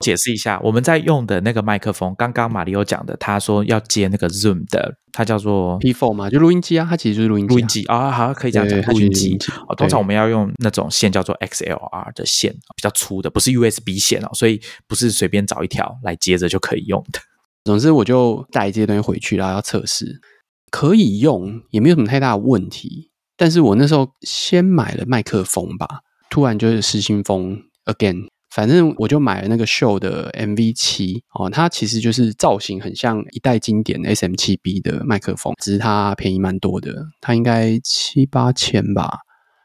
[0.00, 9.38] 解释一下，我们在用的那个麦克风，刚刚马里奥讲的，他说要接那个 Zoom 的，它叫做 P4 嘛，就录音机啊，它其实就是录音录音机啊，好，可以这样讲，录音机。
[9.76, 17.20] 通常我们要用那种线叫做 XLR 的线，比较粗的，不是 USB 线哦，所以不是随便找一条来接着就可以用的。
[17.64, 20.20] 总之，我就带这些东西回去，然后要测试，
[20.70, 23.10] 可以用，也没有什么太大的问题。
[23.36, 28.26] 但是我那时候先买了麦克风吧，突然就是失心疯 again。
[28.54, 39.18] 反正我就买了那个秀的 MV 七哦，它其实就是造型很像一代经典 SM 七 B 的麦克风，只是它便宜蛮多的，它应该七八千吧。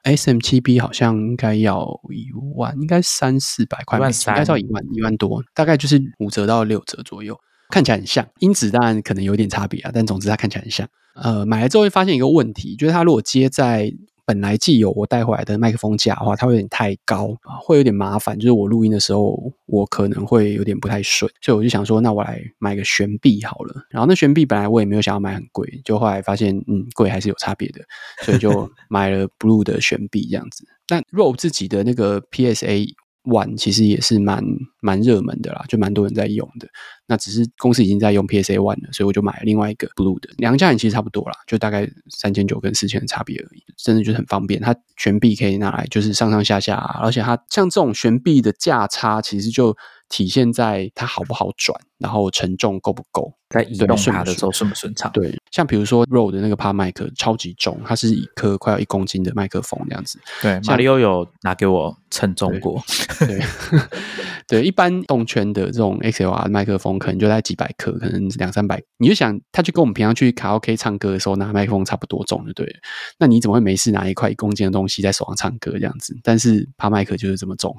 [0.04, 7.38] S M 七 B 好像应该要一万，应该三四百块，应该要一万一万多，大概就是五折到六折左右，
[7.70, 8.26] 看起来很像。
[8.40, 10.88] 音质当然可能有点差别啊，但总之它看起来很像。
[11.16, 13.92] 呃，买来之后会发现一个问题，就是它如果接在
[14.30, 18.38] 本来既有我带回来的麦克风架的话，它会有点太高，会有点麻烦。
[18.38, 23.74] 就是我录音的时候，我可能会有点不太顺，所以我就想说，那我来买个悬臂好了。
[23.90, 27.82] 然后那悬臂本来我也没有想要买很贵，就后来发现，嗯，贵还是有差别的，
[28.22, 30.64] 所以就买了 Blue 的悬臂这样子。
[30.90, 32.86] 那 Rode 自己的那个 PSA。
[33.24, 34.44] One 其实也是蛮
[34.82, 36.68] 蛮热门的啦，就蛮多人在用的。
[37.06, 40.30] 那只是公司已经在用 PSA One 了，所以我就买了另外一个 Blue 的。
[40.38, 43.64] 两个价钱其实差不多啦，就大概三千九跟四千的差别而已。
[43.78, 49.76] 真的就是很方便，它悬臂可以拿来就是上上下下，而且它像这种悬臂的价差，其实就
[50.08, 53.32] 体现在它好不好转，然后承重够不够。
[53.50, 55.12] 在移动它的时候顺不顺畅？
[55.12, 60.20] 对，像比如说 Rode 的那个帕麦克超级重，它是一颗快要一公斤的麦克风这样子。
[60.40, 62.80] 对，马里奥有拿给我称重过。
[63.18, 63.40] 对，
[64.48, 68.80] 对，一般动圈的这种 XLR 麦克风可能就在几百克，可能两三百。
[68.98, 72.74] 你就想，它就跟我们平常去卡拉 OK 唱歌的时候拿麦克风差不多重，就对了。
[73.18, 76.16] 那你怎么会没事拿一块一公斤的东西在手上唱歌这样子？
[76.22, 77.76] 但是帕麦克就是这么重，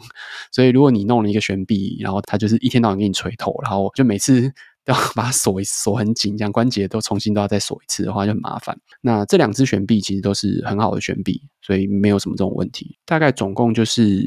[0.50, 4.52] 所以如果你弄了一个悬臂，然后它就是一天到晚给你锤头，然后就每次。
[4.86, 8.76] 要把它锁锁很紧，这样关节都重新都要再锁一次的话就很麻烦。
[9.02, 12.98] 那这两只悬臂其实都是很好的悬臂，所以没有什么这种问题。
[13.04, 14.24] 大概总共就是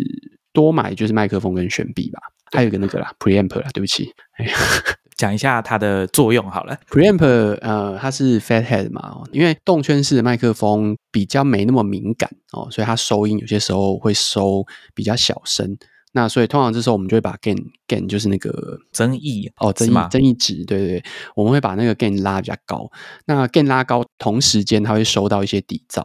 [0.53, 2.19] 多买就是麦克风跟悬臂吧，
[2.51, 4.13] 还有一个那个啦，preamp 啦，对不起，
[5.17, 6.79] 讲一下它的作用好了。
[6.87, 7.25] preamp
[7.61, 14.63] 呃，它是 fat head 嘛，因为动圈式的麦克风比较没那么敏感哦，所以它收音有些时候会收
[14.93, 15.75] 比较小声。
[16.15, 17.57] 那所以通常这时候我们就会把 gain
[17.87, 21.03] gain 就是那个增益哦增益增益值对对对，
[21.35, 22.89] 我们会把那个 gain 拉比较高。
[23.25, 26.03] 那 gain 拉高，同时间它会收到一些底噪。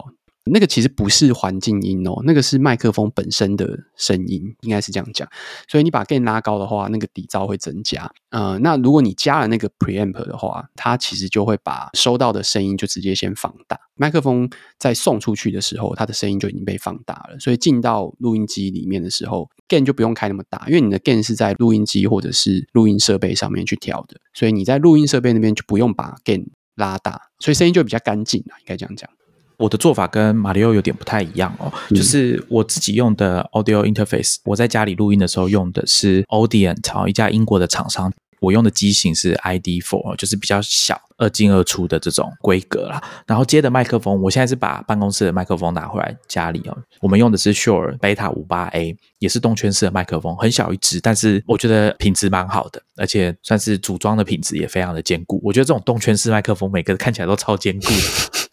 [0.53, 5.29] 那个其实不是环境音哦，那个是麦克风本身的声音，应该是这样讲。
[5.69, 8.11] 所以你把 gain 拉高的话，那个底噪会增加。
[8.31, 13.79] 呃，那如果你加了那个 preamp 的话，它其实就会把收到的声音就直接先放大。
[13.95, 17.39] 麦克风在送出去的时候，它的声音就已经被放大了。
[17.39, 26.47] 所以进到录音机里面的时候，gain 就不用开那么大，因为你的 gain 是在录音机或者是录音设备上面去调的，所以你在录音设备那边就不用把 gain
[26.77, 29.11] 拉大，所以声音就比较干净了，应该这样讲。
[29.59, 38.13] 我的做法跟马里奥有点不太一样哦，就是我自己用的 audio interface，我在家里录音的时候用的是 Audient，一家英国的厂商。
[38.41, 43.03] 我用的机型是 ID Four，就是比较小、二进二出的这种规格啦。
[43.27, 46.79] 然后接的麦克风，我现在是把办公室的麦克风拿回来家里哦。
[47.01, 55.41] 我们用的是 Shure Beta 五八 A，也是动圈式的麦克风，很小一支，但是我觉得品质蛮好的，而且算是组装的品质也非常的坚固。
[55.43, 57.89] 我觉得这种动圈式麦克风，每个看起来都超坚固。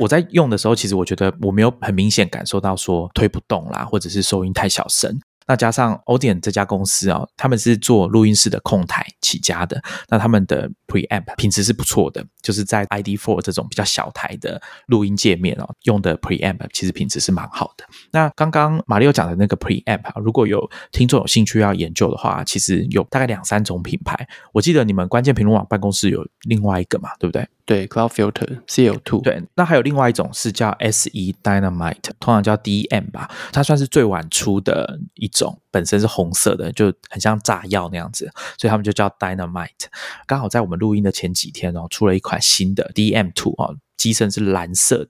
[0.00, 5.18] 我在用的时候，其实我觉得我没有很明显感受到说推不动啦，或者是收音太小声。
[5.46, 17.84] 那加上 Audient 这家公司啊，他们是做录音室的控台起家的，那他们的 Preamp 品质是不错的，就是在 ID Four 这种比较小台的录音界面哦，用的 Preamp 其实品质是蛮好的。
[18.12, 24.28] 那刚刚马里奥讲的那个 Preamp，如果有听众有兴趣要研究的话，其实有大概两三种品牌。
[24.52, 27.48] 我记得你们关键评论网办公室有另外一个嘛，对不对？
[27.70, 29.20] 对，Cloud Filter CL Two。
[29.20, 31.08] 对，那还有另外一种是叫 SE
[31.40, 39.86] Dynamite，通常叫 DM 吧，它算是最晚出的一种，本身是红色的，就很像炸药那样子，所以他们就叫 Dynamite。
[40.26, 45.06] 刚好在我们录音的前几天哦，出了一款新的 DM Two 哦，机身是蓝色。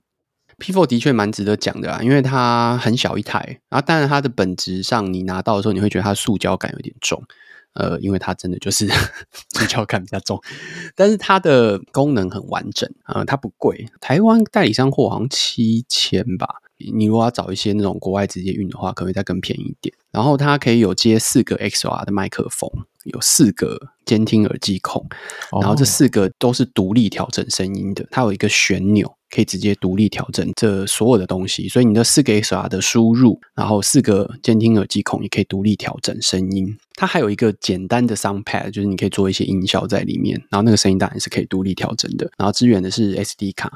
[0.59, 7.23] P4 的确蛮值得讲的啊，因为它很小一台，然后当然它的本质上你拿到的时候，你会觉得它塑胶感有点重。
[7.73, 8.85] 呃，因为它真的就是
[9.59, 10.41] 比较感比较重，
[10.95, 16.47] 但是它的功能很完整啊，它不贵，台湾代理商货好像七千吧。
[16.95, 19.93] 你如果要找一些那种国外直接运的话，可能会再更便宜一点。
[20.11, 22.67] 然后它可以有接四个 XR 的麦克风，
[23.03, 25.07] 有四个监听耳机孔，
[25.61, 29.15] 然后这四个都是独立调整声音的，它有一个旋钮。
[29.31, 36.77] 可以直接独立调整这所有的东西，所以你的四个 XR 的输入，然后四个监听耳机孔也可以独立调整声音。
[36.93, 42.29] 它还有一个简单的 Sound Pad，就是你可以做一些音效在里面，然后那个声音当然是可以独立调整的。
[42.37, 43.71] 然后支援的是 SD 卡，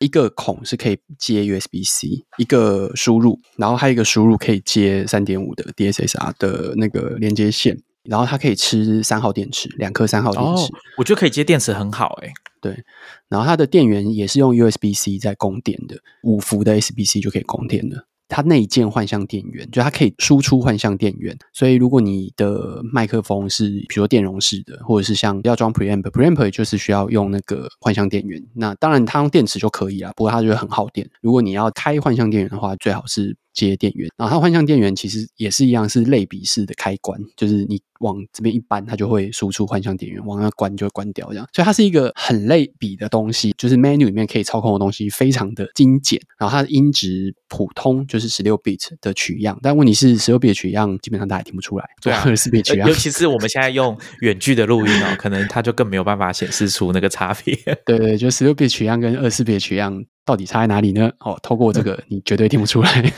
[0.00, 7.80] 一个孔是可以接 USB C，一个输入，然后还有一个输入可以接三点五的 DSSR 的那个连接线。
[8.08, 12.32] 然后它可以吃三号电池，两颗三号电池，我觉得可以接电池很好哎。
[12.60, 12.84] 对，
[13.28, 18.06] 然后它的电源也是用 USB C 在供电的，五伏的 SBC 就可以供电了。
[18.28, 21.38] 它内建幻象电源，就它可以输出幻象电源。
[21.52, 28.42] 所以如果你的麦克风是比如说电容式的，或者是像要装 preamp，preamp 就是需要用那个幻象电源。
[28.54, 31.08] 那当然它用电池就可以啊，不过它就会很耗电。
[31.20, 33.36] 如果你要开幻象电源的话，最好是。
[33.56, 41.48] 接电源，然后它幻象电源其实也是一样，是类比式的开关，就是你往这边一扳，它就会输出幻象电源，往那关就会关掉，这样。
[41.52, 46.20] 所以它是一个很类比的东西，就是 menu 里面可以操控的东西非常的精简。
[46.38, 57.56] 然后它的音质普通，就是十六 bit 的取样，但问题是十六 bit 取样基本上大家听不出来，对啊，二十 bit 取样，尤其是我们现在用远距的录音哦，可能它就更没有办法显示出那个差别。
[57.86, 60.04] 对对，就十六 bit 取样跟二十 bit 取样。
[60.26, 61.10] 到底差在哪里呢？
[61.20, 63.12] 哦，透过这个你绝对听不出来。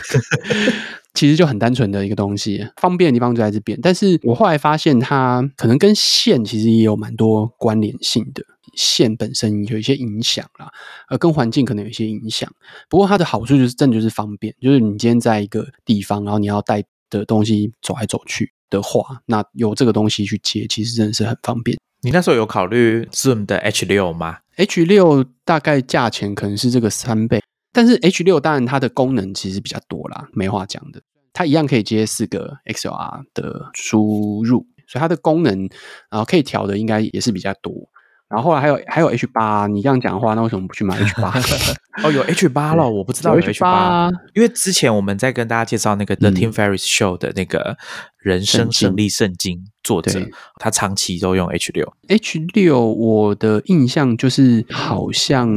[1.15, 3.77] 其实就很单纯的一个东西，方便的地方就在这边。
[3.83, 8.45] 但是我后来发现，它可能跟线其实也有蛮多关联性的，
[8.75, 10.71] 线本身有一些影响啦，
[11.09, 12.49] 呃跟环境可能有一些影响。
[12.89, 21.77] 不过它的好处就是真的就是方便，就是你今天在一个地方，然后你要带的东西走来走去的话，那有这个东西去接，其实真的是很方便。
[22.03, 27.41] 你那时候有考虑 Zoom 的 H 六吗？H 六大概价钱可能是这个三倍，
[27.73, 31.01] 但是 H 六当然它的功能其实比较多啦，没话讲的。
[31.33, 35.57] 它一样可以接四个 XLR 的输入，所以它的功能
[36.11, 37.73] 然后可以调的应该也是比较多。
[38.29, 41.33] 然后后来还有还有 H 八，你这样讲的话，那为什么不去买 H 八？
[42.05, 47.79] 哦，有 H 八 了，我不知道有 H 八，因为之前我们在跟大家介绍那个 The Tim Ferriss Show 的那个
[48.18, 50.20] 人生胜利圣经作者，
[50.61, 51.91] 他长期都用 H 六。
[52.09, 55.49] H 六，我的印象就是好像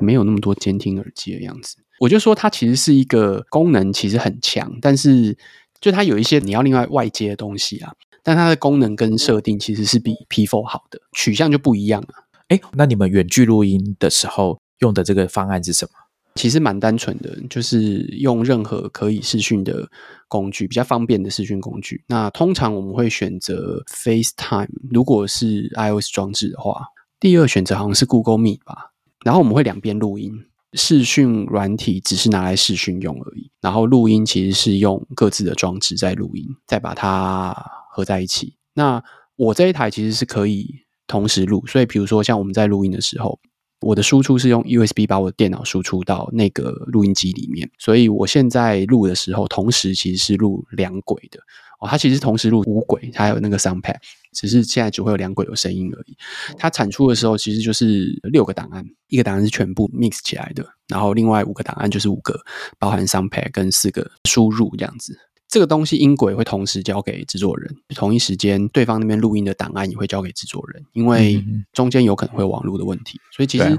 [0.00, 1.78] 没有那么多监听耳机的样子。
[1.98, 5.36] 我就说它其实是一个功能其实很强，但是
[5.80, 7.92] 就它有一些你要另外外接的东西啊。
[8.22, 12.08] 但它的功能跟设定其实是比 P4 好的，取向就不一样了。
[12.48, 15.90] 哎，那你们远距录音的时候用的这个方案是什么？
[16.34, 19.88] 其实蛮单纯的，就是用任何可以视讯的
[20.28, 22.04] 工具，比较方便的视讯工具。
[22.06, 26.86] 那通常我们会选择 FaceTime，如果是 iOS 装置的话，
[27.18, 28.92] 第二选择好像是 Google Meet 吧。
[29.24, 30.32] 然后我们会两边录音，
[30.74, 37.77] 视讯软体只是拿来视讯用而已，然后录音其实是用各自的装置在录音，再把它。
[37.90, 38.56] 合在一起。
[38.74, 39.02] 那
[39.36, 40.68] 我这一台其实是可以
[41.06, 43.38] 同时录，所以比如说像我们在录音的时候，
[43.80, 51.38] 我的输出是用 USB 把我的电脑输出到那个录音机里面，所以我现在录的时候，同时其实是录两轨的
[51.80, 51.88] 哦。
[51.88, 53.96] 它其实同时录五轨，它有那个 Soundpad，
[54.32, 56.16] 只是现在只会有两轨有声音而已。
[56.56, 62.40] 它产出的时候其实就是六个档案，一个档案是全部 mix 起来的，然后另外五个档案就是五个
[62.80, 65.16] 包含 Soundpad 跟四个输入这样子。
[65.48, 71.42] 这个东西音轨会同时交给制作人，同一时间对方那边录音的档案也会交给制作人，因为
[71.72, 73.78] 中间有可能会网络的问题，所以其实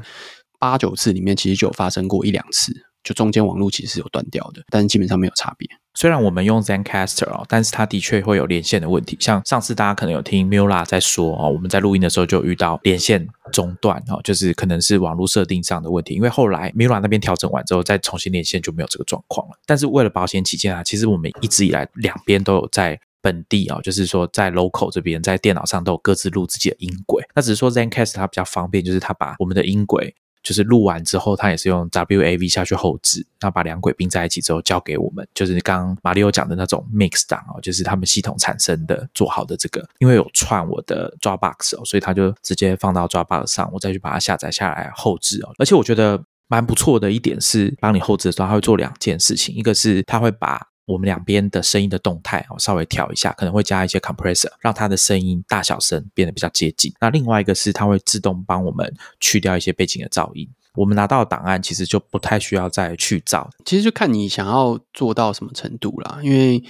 [0.60, 2.74] 八九次里面其实就有发生过一两次。
[3.02, 5.66] 就中间网络其实是有断掉的，但是基本上没有差别。
[5.94, 9.16] 虽然我们用 ZenCaster 哦，但是它的确会有连线的问题。
[9.22, 16.14] 像上次大家可能有听 Mula 在说哦，我们在录音的时候就遇到连线中断哦，就是可能是网络设定上的问题。
[16.14, 19.58] 因为后来微软那边调整完之后，再重新连线就没有这个状况了。
[19.66, 27.24] 但是为了保险起见啊，其实我们一直以来两边都有在本地啊，就是说在 local 这边在电脑上都有各自录自己的音轨。
[27.36, 30.16] 那只是说 ZenCast 它比较方便，就是它把我们的音轨。
[30.42, 35.28] 就是录完之后，他也是用 WAV 下去后置，然后把两轨并在一起之后交给我们。
[35.34, 45.54] 就是刚刚马里奥讲的那种 mix 档哦，就是他们系统产生的做好的这个，因为有串我的 Dropbox 哦，所以他就直接放到 Dropbox 上，我再去把它下载下来后置哦。
[45.58, 56.92] 而且我觉得蛮不错的一点是，帮你后置的时候，他会做两件事情，一个是他会把我们两边的声音的动态哦，稍微调一下，可能会加一些 compressor，让它的声音大小声变得比较接近。
[57.00, 60.50] 那另外一个是，它会自动帮我们去掉一些背景的噪音。
[60.74, 66.20] 我们拿到档案其实就不太需要再去造，其实就看你想要做到什么程度啦。
[66.24, 66.64] 因为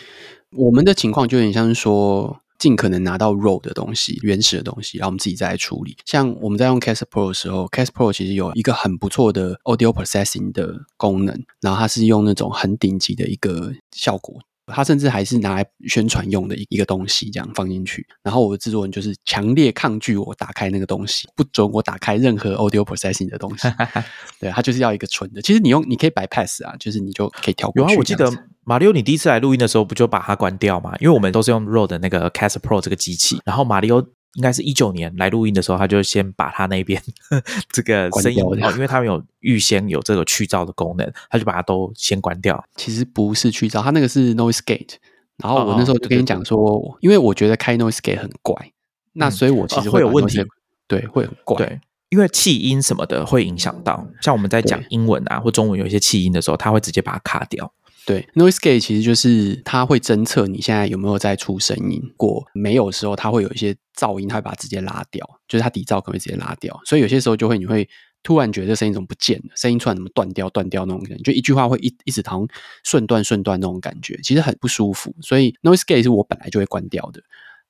[0.52, 5.98] 我们的情况就有点像是说，尽可能拿到 raw 的东西、原始的东西，然后我们自己再来处理。
[6.06, 14.40] 像我们在用 Cast Pro 的时候，Cast Pro 其实有一个很不错的 audio processing 的功能，然后它是用那种很顶级的一个效果。
[14.72, 18.06] 它甚至还是拿来宣传用的一一个东西，这样放进去。
[18.22, 23.68] 然后我的制作人就是强烈抗拒我打开那个东西，不准我打开任何 audio processing 的东西。
[24.40, 25.42] 对他就是要一个纯的。
[25.42, 27.94] 其实你用你可以 bypass 啊，就是你就可以跳过去。
[27.94, 28.32] 有啊，我记得
[28.64, 30.96] 马里奥，你第一次来录音的时候，不就把它关掉吗？
[31.00, 34.04] 因为我们都是用的那个 Cast Pro 这个机器，然后马里奥。
[34.36, 37.02] 应该是一九年来录音的时候，他就先把他那边
[37.74, 42.64] 这个声音哦，因为他们有预先有这个去噪的功能，他就把它都先关掉。
[42.76, 44.98] 其实不是去噪，他那个是 noise gate。
[45.38, 48.72] 然后我那时候就跟你讲说，因为我觉得开 noise gate 很怪，
[49.14, 50.46] 那所以我其实会有问题，
[50.88, 51.58] 对，会很怪。
[51.58, 57.74] 对，因为气音什么的会影响到，像我们在讲英文啊或中文有一些气音的时候，他会直接把它卡掉。
[58.10, 67.88] 对，noise gate 其实就是它会侦测你现在有没有在出声音，过没有的时候，它会有一些噪音，它会把它直接拉掉，就是它底噪可能会直接拉掉，所以有些时候就会你会
[68.24, 72.48] 突然觉得声音怎么不见了，声音突然怎么断掉断掉那种感觉，就一句话会一一直好像
[72.84, 77.22] 顺断顺断那种感觉，其实很不舒服，所以 noise gate 是我本来就会关掉的。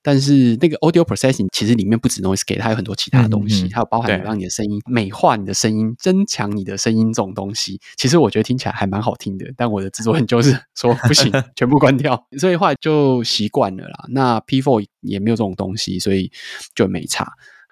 [0.01, 7.79] 但是那个 audio processing 其实里面不止 noise gate，它有很多其他东西，它有包含让你的声音美化你的声音、增强你的声音这种东西。
[7.97, 12.25] 其实我觉得听起来还蛮好听的，但我的制作人就是说不行， 全部关掉。
[12.37, 14.05] 所以后来就习惯了啦。
[14.09, 16.31] 那 P4 也没有这种东西，所以
[16.73, 17.27] 就没差。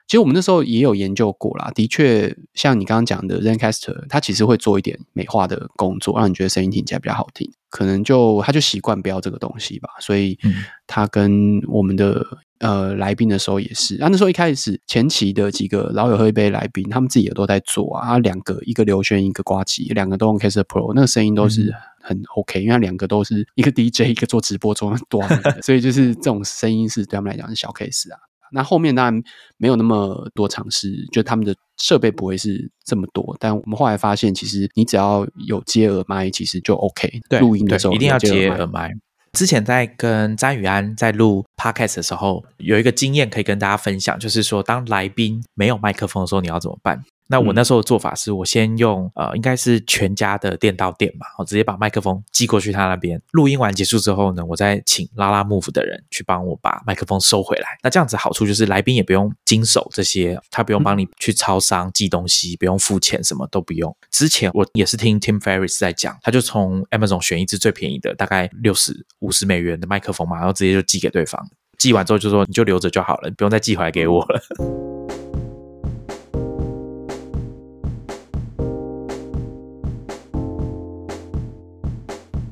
[0.08, 7.52] 其实我们那时候也有研究过啦，的确像你刚刚讲的 Zencaster，它其实会做一点美化的工作，让你觉得声音听起来比较好听。
[7.70, 10.40] 可能就他就习惯不要这个东西吧，所以
[10.88, 12.26] 他跟我们的
[12.60, 14.02] 呃来宾的时候也是。
[14.02, 18.18] 啊，那时候一开始前期的几个老友喝一杯来宾，他们自己也都在做啊。
[18.20, 25.22] 两个一个刘轩，一个瓜吉，两个都用 Caster Pro，那个声音都是很 OK，因为两个都是一个 DJ，一个做直播做多，
[25.62, 28.18] 所以就是这种声音是对他们来讲是小 case 啊。
[28.52, 29.24] 那后面当然
[29.58, 33.36] 没有那么多尝试，就他们的设备不会是这么多。
[33.40, 37.10] 但我们后来发现，其实你只要有接耳麦，其实就 OK。
[37.30, 38.92] 对录音的时候一定要接耳麦。
[39.34, 47.04] 之前在跟詹宇安在录 Podcast 的时候，有一个经验可以跟大家分享，就是说当来宾没有麦克风的时候，你要怎么办？
[47.28, 53.22] 那我那时候的做法是，我先用呃，应该是全家的电到店嘛，我直接把麦克风寄过去他那边。
[53.32, 57.78] 录音完结束之后呢，我再请拉拉 Move 的人去帮我把麦克风收回来。
[57.84, 63.96] 那这样子好处就是来宾也不用经手这些，他不用帮你去超商寄东西，不用付钱，什么都不用。
[64.10, 71.46] 之前我也是听 Tim Ferris 在讲，他就从 Amazon 选一支最便宜的，大概六十五十美元的麦克风嘛，然后直接就寄给对方。
[71.78, 74.97] 寄完之后就说你就留着就好了，你不用再寄回来给我了。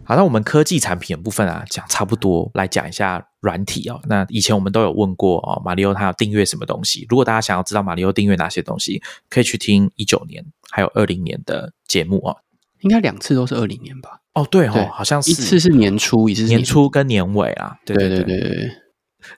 [0.08, 4.00] 好，那我们科技产品的部分啊，讲差不多，来讲一下软体哦。
[4.08, 7.08] 那以前我们都有问过哦，马里奥他要订阅什么东西？
[7.10, 12.38] 如果大家想要知道马里奥订阅哪些东西，可以去听一九年还有二零年的节目哦。
[12.82, 14.22] 应该两次都是二零年吧？
[14.34, 17.76] 哦，对哦，好像是一次是年初，一次年初跟年尾啊。
[17.84, 18.72] 对对对对对。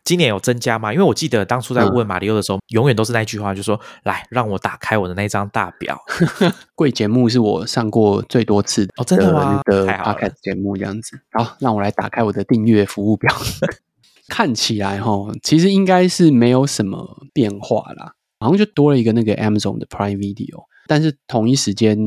[0.04, 0.92] 今年有增加吗？
[0.94, 6.00] 因为我记得当初在问马里奥的时候，永远都是那句话，就说：“来，让我打开我的那张大表。
[6.76, 9.62] ”贵节目是我上过最多次的哦，真的吗？
[9.66, 11.20] 的 podcast 节目这样子。
[11.32, 13.34] 好，让我来打开我的订阅服务表，
[14.30, 21.98] 看起来哈，其实应该是没有什么变化啦，好像就多了一个那个 Amazon 的 Prime Video，但是同一时间，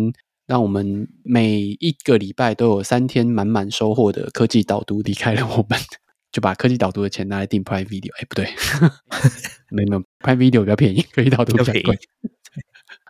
[0.47, 5.79] 让我们每一个礼拜都有三天满满收获的科技导读离开了我们。
[6.33, 8.49] 就把科技导读的钱拿来订 Prime Video，哎，不对，
[9.71, 11.99] 没有 Prime Video 比较便宜，科技导读比较贵。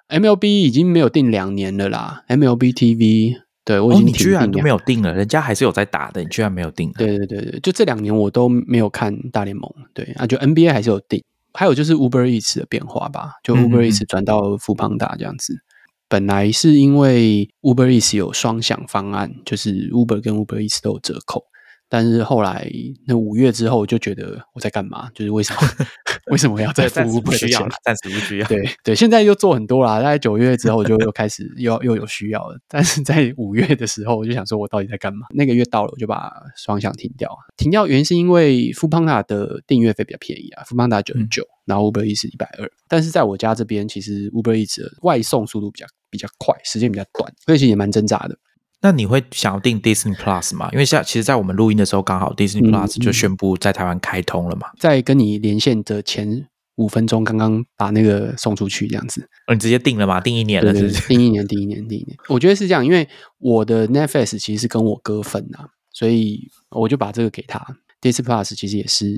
[0.09, 6.91] MLB 已经没有订两年了啦，MLB TV，对我已经居然都没有订了，人家还是有在打的，你居然没有订？
[6.93, 11.23] 对对对对，就这两年我都没有看大联盟，对啊，就 NBA 还是有订。
[11.53, 15.61] 还有就是 Uber Eats 的变化吧，就 Uber Eats 转到富邦达这样子。
[16.09, 21.45] 本来是因为 Uber Eats 有双享方案，就是 Uber 跟 Uber Eats 都有折扣。
[21.91, 22.71] 但是后来
[23.05, 25.11] 那五月之后就觉得我在干嘛？
[25.13, 25.61] 就是为什么
[26.31, 27.75] 为什么要再付不需要了？
[27.83, 28.47] 暂时不需要。
[28.47, 29.99] 对对，现在又做很多啦。
[29.99, 32.57] 大概九月之后就又开始又又有需要了。
[32.69, 35.27] 但是在五月的时候，我就想说我到底在干嘛？
[35.35, 37.37] 那个月到了，我就把双向停掉。
[37.57, 42.71] 停掉原因是因为富邦达的订阅费比较便宜啊，富邦达九十九，然后 Uber Eats 一百二。
[42.87, 48.39] 但是在我家这边，其实 Uber Eats 外送速度比较比较快，时间比较短，所以其实也蛮挣扎的。
[48.83, 50.69] 那你会想要订 Disney Plus 吗？
[50.73, 54.69] 因为像其实，在我们录音的时候，刚好 Disney Plus 就宣布在台湾开通了嘛。
[54.79, 59.29] 在跟你连线的前五分钟，刚刚把那个送出去，这样子。
[59.47, 60.19] 哦，你直接订了吗？
[60.19, 62.17] 订一年了，是订一年，订一年，订一年。
[62.29, 63.07] 我觉得是这样，因为
[63.39, 67.63] 我的 Netflix 其实是跟我哥分啊，所以我就把这个给他。
[68.01, 69.15] Disney Plus 其实也是，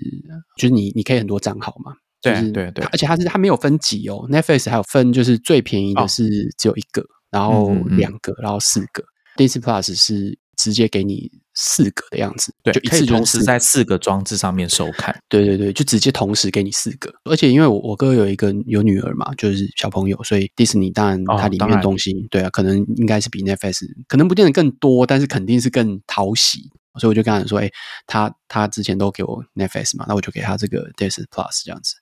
[0.57, 1.93] 就是你你可以很多账号嘛。
[2.21, 2.85] 对对对。
[2.87, 9.05] 而且它是它没有分级哦，Netflix 还有分，就是最便宜的是只有一个，然后两个，然后四个。
[9.37, 15.14] Disney Plus 是直接给你四个的样子，对，就一次同时在四个装置上面收看。
[15.28, 17.12] 对对对，就直接同时给你四个。
[17.24, 26.70] 而且因为我我哥有一个有女儿嘛，就是小朋友，所以 Disney 当然它里面东西，对啊，可能应该是比 Netflix 可能不见得更多，但是肯定是更讨喜。
[27.01, 27.70] 所以我就跟他说，哎，
[28.07, 31.95] 他他之前都给我 Netflix 嘛，那我就给他这个 Disney Plus 这样子。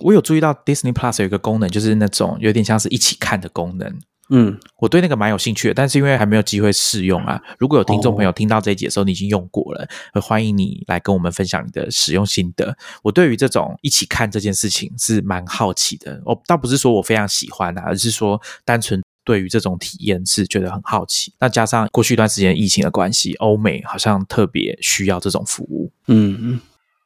[0.00, 4.00] 我有注意到 Disney Plus 有一个功能，就是那种有点像是一起看的功能。
[4.30, 7.40] 嗯，我对那个蛮有兴趣的，但是因为还没有机会试用啊。
[7.58, 9.86] 如果有听众朋友听到这一节的时候，你已经用过了，
[10.20, 12.74] 欢迎你来跟我们分享你的使用心得。
[13.02, 16.22] 我对于这种一起看这件事情是蛮好奇的。
[16.24, 21.34] 我倒不是说我非常喜欢啊，而是说单纯对于这种体验是觉得很好奇。
[21.38, 25.92] 那加上过去一段时间疫情的关系，欧美好像特别需要这种服务。
[26.06, 26.60] 嗯嗯，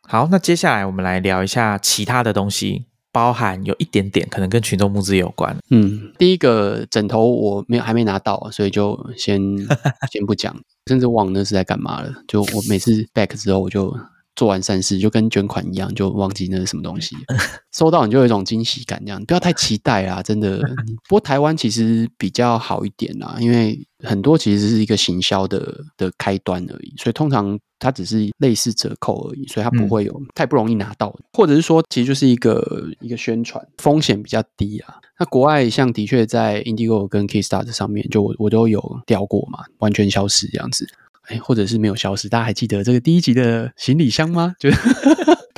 [0.06, 2.86] 好，那接下来我们来聊一下其他的东西，
[3.18, 5.56] 包含有一点点可能跟群众募资有关。
[5.70, 9.42] 嗯，第一个枕头我没有还没拿到，所以就先
[10.12, 10.56] 先不讲，
[10.86, 12.14] 甚至忘那是在干嘛了。
[12.28, 13.92] 就我每次 back 之后，我就
[14.36, 17.16] 做完善事，就跟捐款一样，就忘记那是什么东西。
[17.76, 20.60] 收到你就有一种惊喜感，这样不要太期待啦，真的。
[21.08, 34.97] 不过台湾其实比较好一点啦，因为很多其实是一个行销的的开端而已，所以通常它只是类似折扣而已，所以它不会有太不容易拿到，或者是说其实就是一个一个宣传，风险比较低啊。
[35.18, 40.87] 那国外像的确在 Indigo 跟 Kickstarter 上面，就我我都有掉过嘛，完全消失这样子。
[41.29, 44.55] 哎，或者是没有消失，大家还记得这个第一集的行李箱吗？
[44.59, 44.70] 就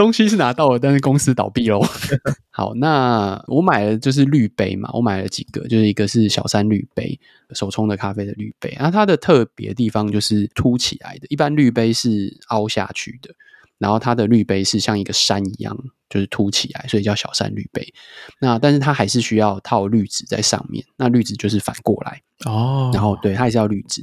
[0.01, 1.79] 东西是拿到了，但是公司倒闭喽。
[2.49, 7.21] 好，那我买了就是滤杯嘛，我买了几个，就是一个是小山滤杯，
[7.53, 13.35] 手冲的咖啡的滤杯，那它的特别地方就是凸起来的，一般滤杯是凹下去的，
[13.77, 15.77] 然后它的滤杯是像一个山一样。
[16.11, 17.95] 就是凸起来，所以叫小山绿杯。
[18.41, 22.91] 那但是它还是需要套滤纸在上面，那滤纸就是反过来哦。
[22.93, 24.03] 然后对，它还是要滤纸。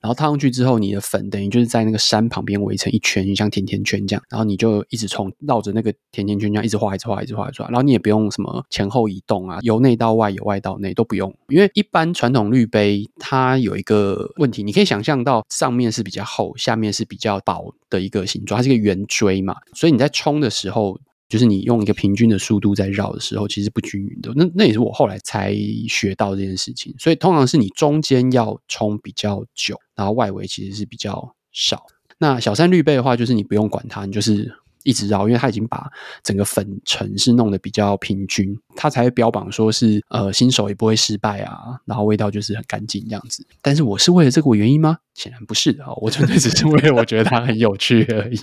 [0.00, 4.22] 然后套上去之后，你的粉等于就是在那个山旁边围成一圈，像甜甜圈这样。
[4.30, 7.68] 然后你就一直冲绕着那个甜甜圈这样一直画，一直画，一直画，一直画。
[7.68, 11.34] 然后你也不用什么前后移动啊，由内到外，由外到内都不用。
[11.48, 20.98] 因为一般传统滤杯它有一个问题，你可以想象到上面是比较厚，下面是比较薄的一个形状，它是一个圆锥嘛，所以你在冲的时候。
[21.28, 24.32] 就是你用一个平均的速度在绕的时候，其实不均匀的。
[24.34, 25.54] 那那也是我后来才
[25.88, 26.94] 学到这件事情。
[26.98, 31.84] 所以通常是你中间要冲比较久，然后外围其实是比较少。
[32.18, 34.50] 那小三绿背的话，就是你不用管它，你就是
[34.84, 35.86] 一直绕，因为它已经把
[36.22, 43.46] 整个粉尘是弄得比较平均，它才会标榜说是呃新手也不会失败啊，然后味道就是很干净这样子。
[43.60, 44.98] 但是我是为了这个原因吗？
[45.14, 48.40] 显然不是的，我纯粹只是为了我觉得它很有趣而已。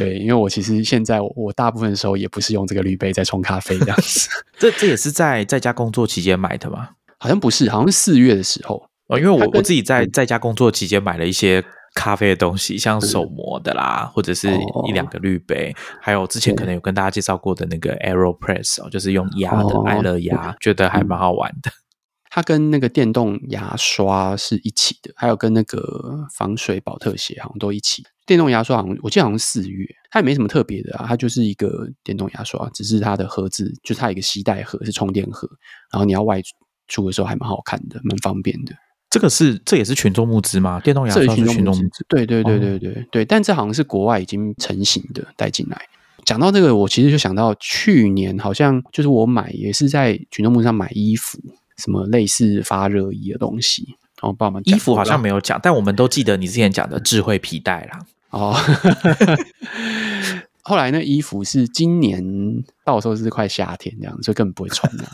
[0.00, 4.30] 对，因为我其实现在我大部分时候也不是用这个滤杯在冲咖啡这样子。
[4.58, 6.88] 这这也是在在家工作期间买的吗？
[7.18, 9.18] 好像不是，好像是四月的时候哦。
[9.18, 11.62] 因为我我自己在在家工作期间买了一些
[11.94, 14.48] 咖啡的东西，像手磨的啦，或者是
[14.88, 21.70] 一两个滤杯，还有之前可能有跟大家介绍过的那个 Aeropress 哦，就是用压的爱乐压，觉得还蛮好玩的。
[22.30, 28.04] 它跟那个电动牙刷是一起的，还有跟那个防水保特鞋好像都一起。
[28.24, 35.48] 电动牙刷好像我记得好像四月，它也没什么特别的啊，它就是一个电动牙刷，只是它的盒子就是它一个吸带盒是充电盒，
[35.92, 36.40] 然后你要外
[36.86, 38.72] 出的时候还蛮好看的，蛮方便的。
[39.10, 40.78] 这个是这也是群众募资吗？
[40.78, 42.06] 电动牙刷是群众募资？
[42.08, 45.82] 对对对对对对，但这好像是国外已经成型的带进来。
[46.24, 51.40] 讲到这个，我其实就想到去年好像就是我买也是在群众募资上买衣服。
[51.80, 53.96] 什么类似发热衣的东西？
[54.22, 57.98] 然后帮我们衣服好像没有讲，但我们都记得你之前讲的智慧皮带啦。
[58.28, 58.54] 哦，
[60.62, 62.22] 后来那衣服是今年
[62.84, 65.04] 到时候是快夏天这样，所以根本不会穿了。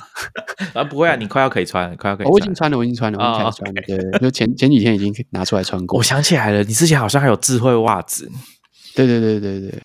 [0.74, 2.26] 啊，不会啊，你快要可以穿，快要可以。
[2.26, 3.82] 我已经穿了，我已经穿了，我已经穿了。
[3.86, 5.98] 对，就前前几天已经拿出来穿过。
[5.98, 8.28] 我想起来了，你之前好像还有智慧袜子。
[8.94, 9.82] 对对对对对。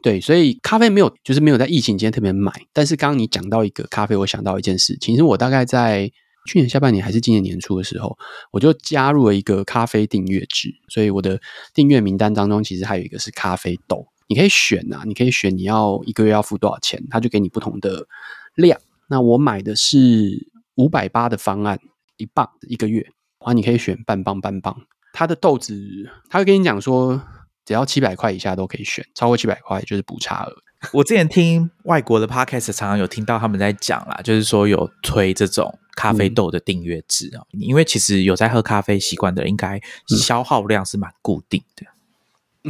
[0.00, 2.52] 对，所以咖啡没有，就是没有在疫情期间特别买。
[2.72, 5.14] 但是刚刚你讲到一个咖啡，我想到一件事情。
[5.14, 6.10] 其实我大概在
[6.46, 8.16] 去年下半年还是今年年初的时候，
[8.52, 10.72] 我就加入了一个咖啡订阅制。
[10.88, 11.40] 所以我的
[11.74, 18.06] 订阅名单当中，其实还有一个是咖啡豆，你可以选啊，你可以选你要一个月要付多少钱，他就给你不同的
[18.54, 18.80] 量。
[19.08, 21.80] 那我买的是五百八的方案，
[22.16, 23.00] 一磅一个月，
[23.40, 24.76] 然后你可以选半磅半磅。
[25.12, 27.20] 它的豆子，他会跟你讲说。
[27.68, 30.56] 只要七百块以下都可以选，超过七百块就是补差额。
[30.94, 39.78] 我之前听外国的 podcast 常常有听到他们在讲啦，就是说有推这种咖啡豆的订阅制啊，因为其实有在喝咖啡习惯的，应该
[40.24, 41.84] 消耗量是蛮固定的。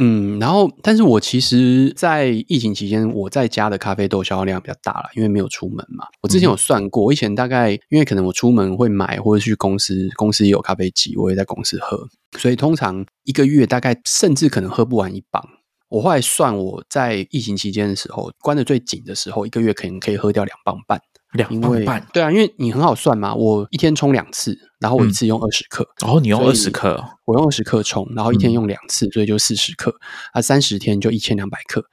[0.01, 6.05] 嗯，然后，但是我其实，在疫情期间，我在家的咖啡豆消耗量比较大了，因为没有出门嘛。
[6.21, 15.43] 我之前有算过，我以前大概，因为可能我出门会买，或者去公司，公司也有咖啡机，我也在公司喝，所以通常一个月大概甚至可能喝不完一磅。
[15.89, 21.01] 我后来算，我在疫情期间的时候，关的最紧的时候，一个月可能可以喝掉两磅半。
[21.33, 29.93] 两磅半，对啊，因为你很好算嘛，我一天冲两次，然后我一次用二十克，哦，你用二十克，我用二十克冲，然后一天用两次，所以就四十克，
[30.33, 31.83] 啊，三十天就一千两百克，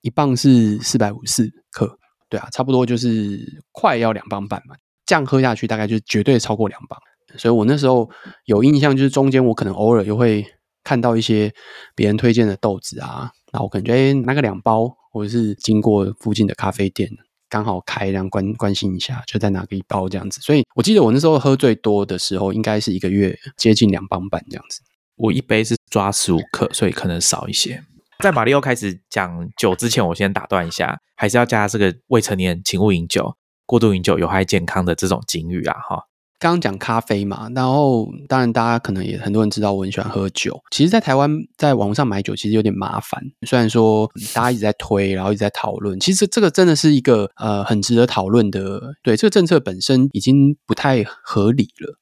[0.00, 1.98] 一磅是四百五十四克，
[2.30, 4.74] 对啊，差不多就是快要两磅半嘛，
[5.04, 6.98] 这样喝下去大概就绝对超过两磅，
[7.36, 8.08] 所以我那时候
[8.46, 10.42] 有印象，就是中间我可能偶尔又会
[10.82, 11.52] 看到一些
[11.94, 17.10] 别人推荐的豆子啊，然后我可能觉得拿个两包，或者是经过附近的咖啡店。
[17.48, 20.40] 刚好开，然后关关心一下，就再拿个一包这样子。
[20.40, 24.80] 所以我记得我那时候喝最多的时候，应该是一个月接近两磅半这样子。
[25.16, 27.82] 我一杯是抓十五克，所以可能少一些。
[28.18, 36.04] 在马里奥开始讲酒之前，我先打断一下，还是要加这个未成年请勿饮酒、过度饮酒有害健康的这种警语啊，哈。
[36.38, 40.60] 刚刚讲咖啡嘛，然后当然大家可能也很多人知道我很喜欢喝酒。
[40.70, 43.22] 其实，在台湾在网上买酒其实有点麻烦。
[43.46, 48.94] 虽然说大家一直在推，然后一直在讨论，其实这个真的是一个呃很值得讨论的。
[49.02, 51.98] 对这个政策本身已经不太合理了。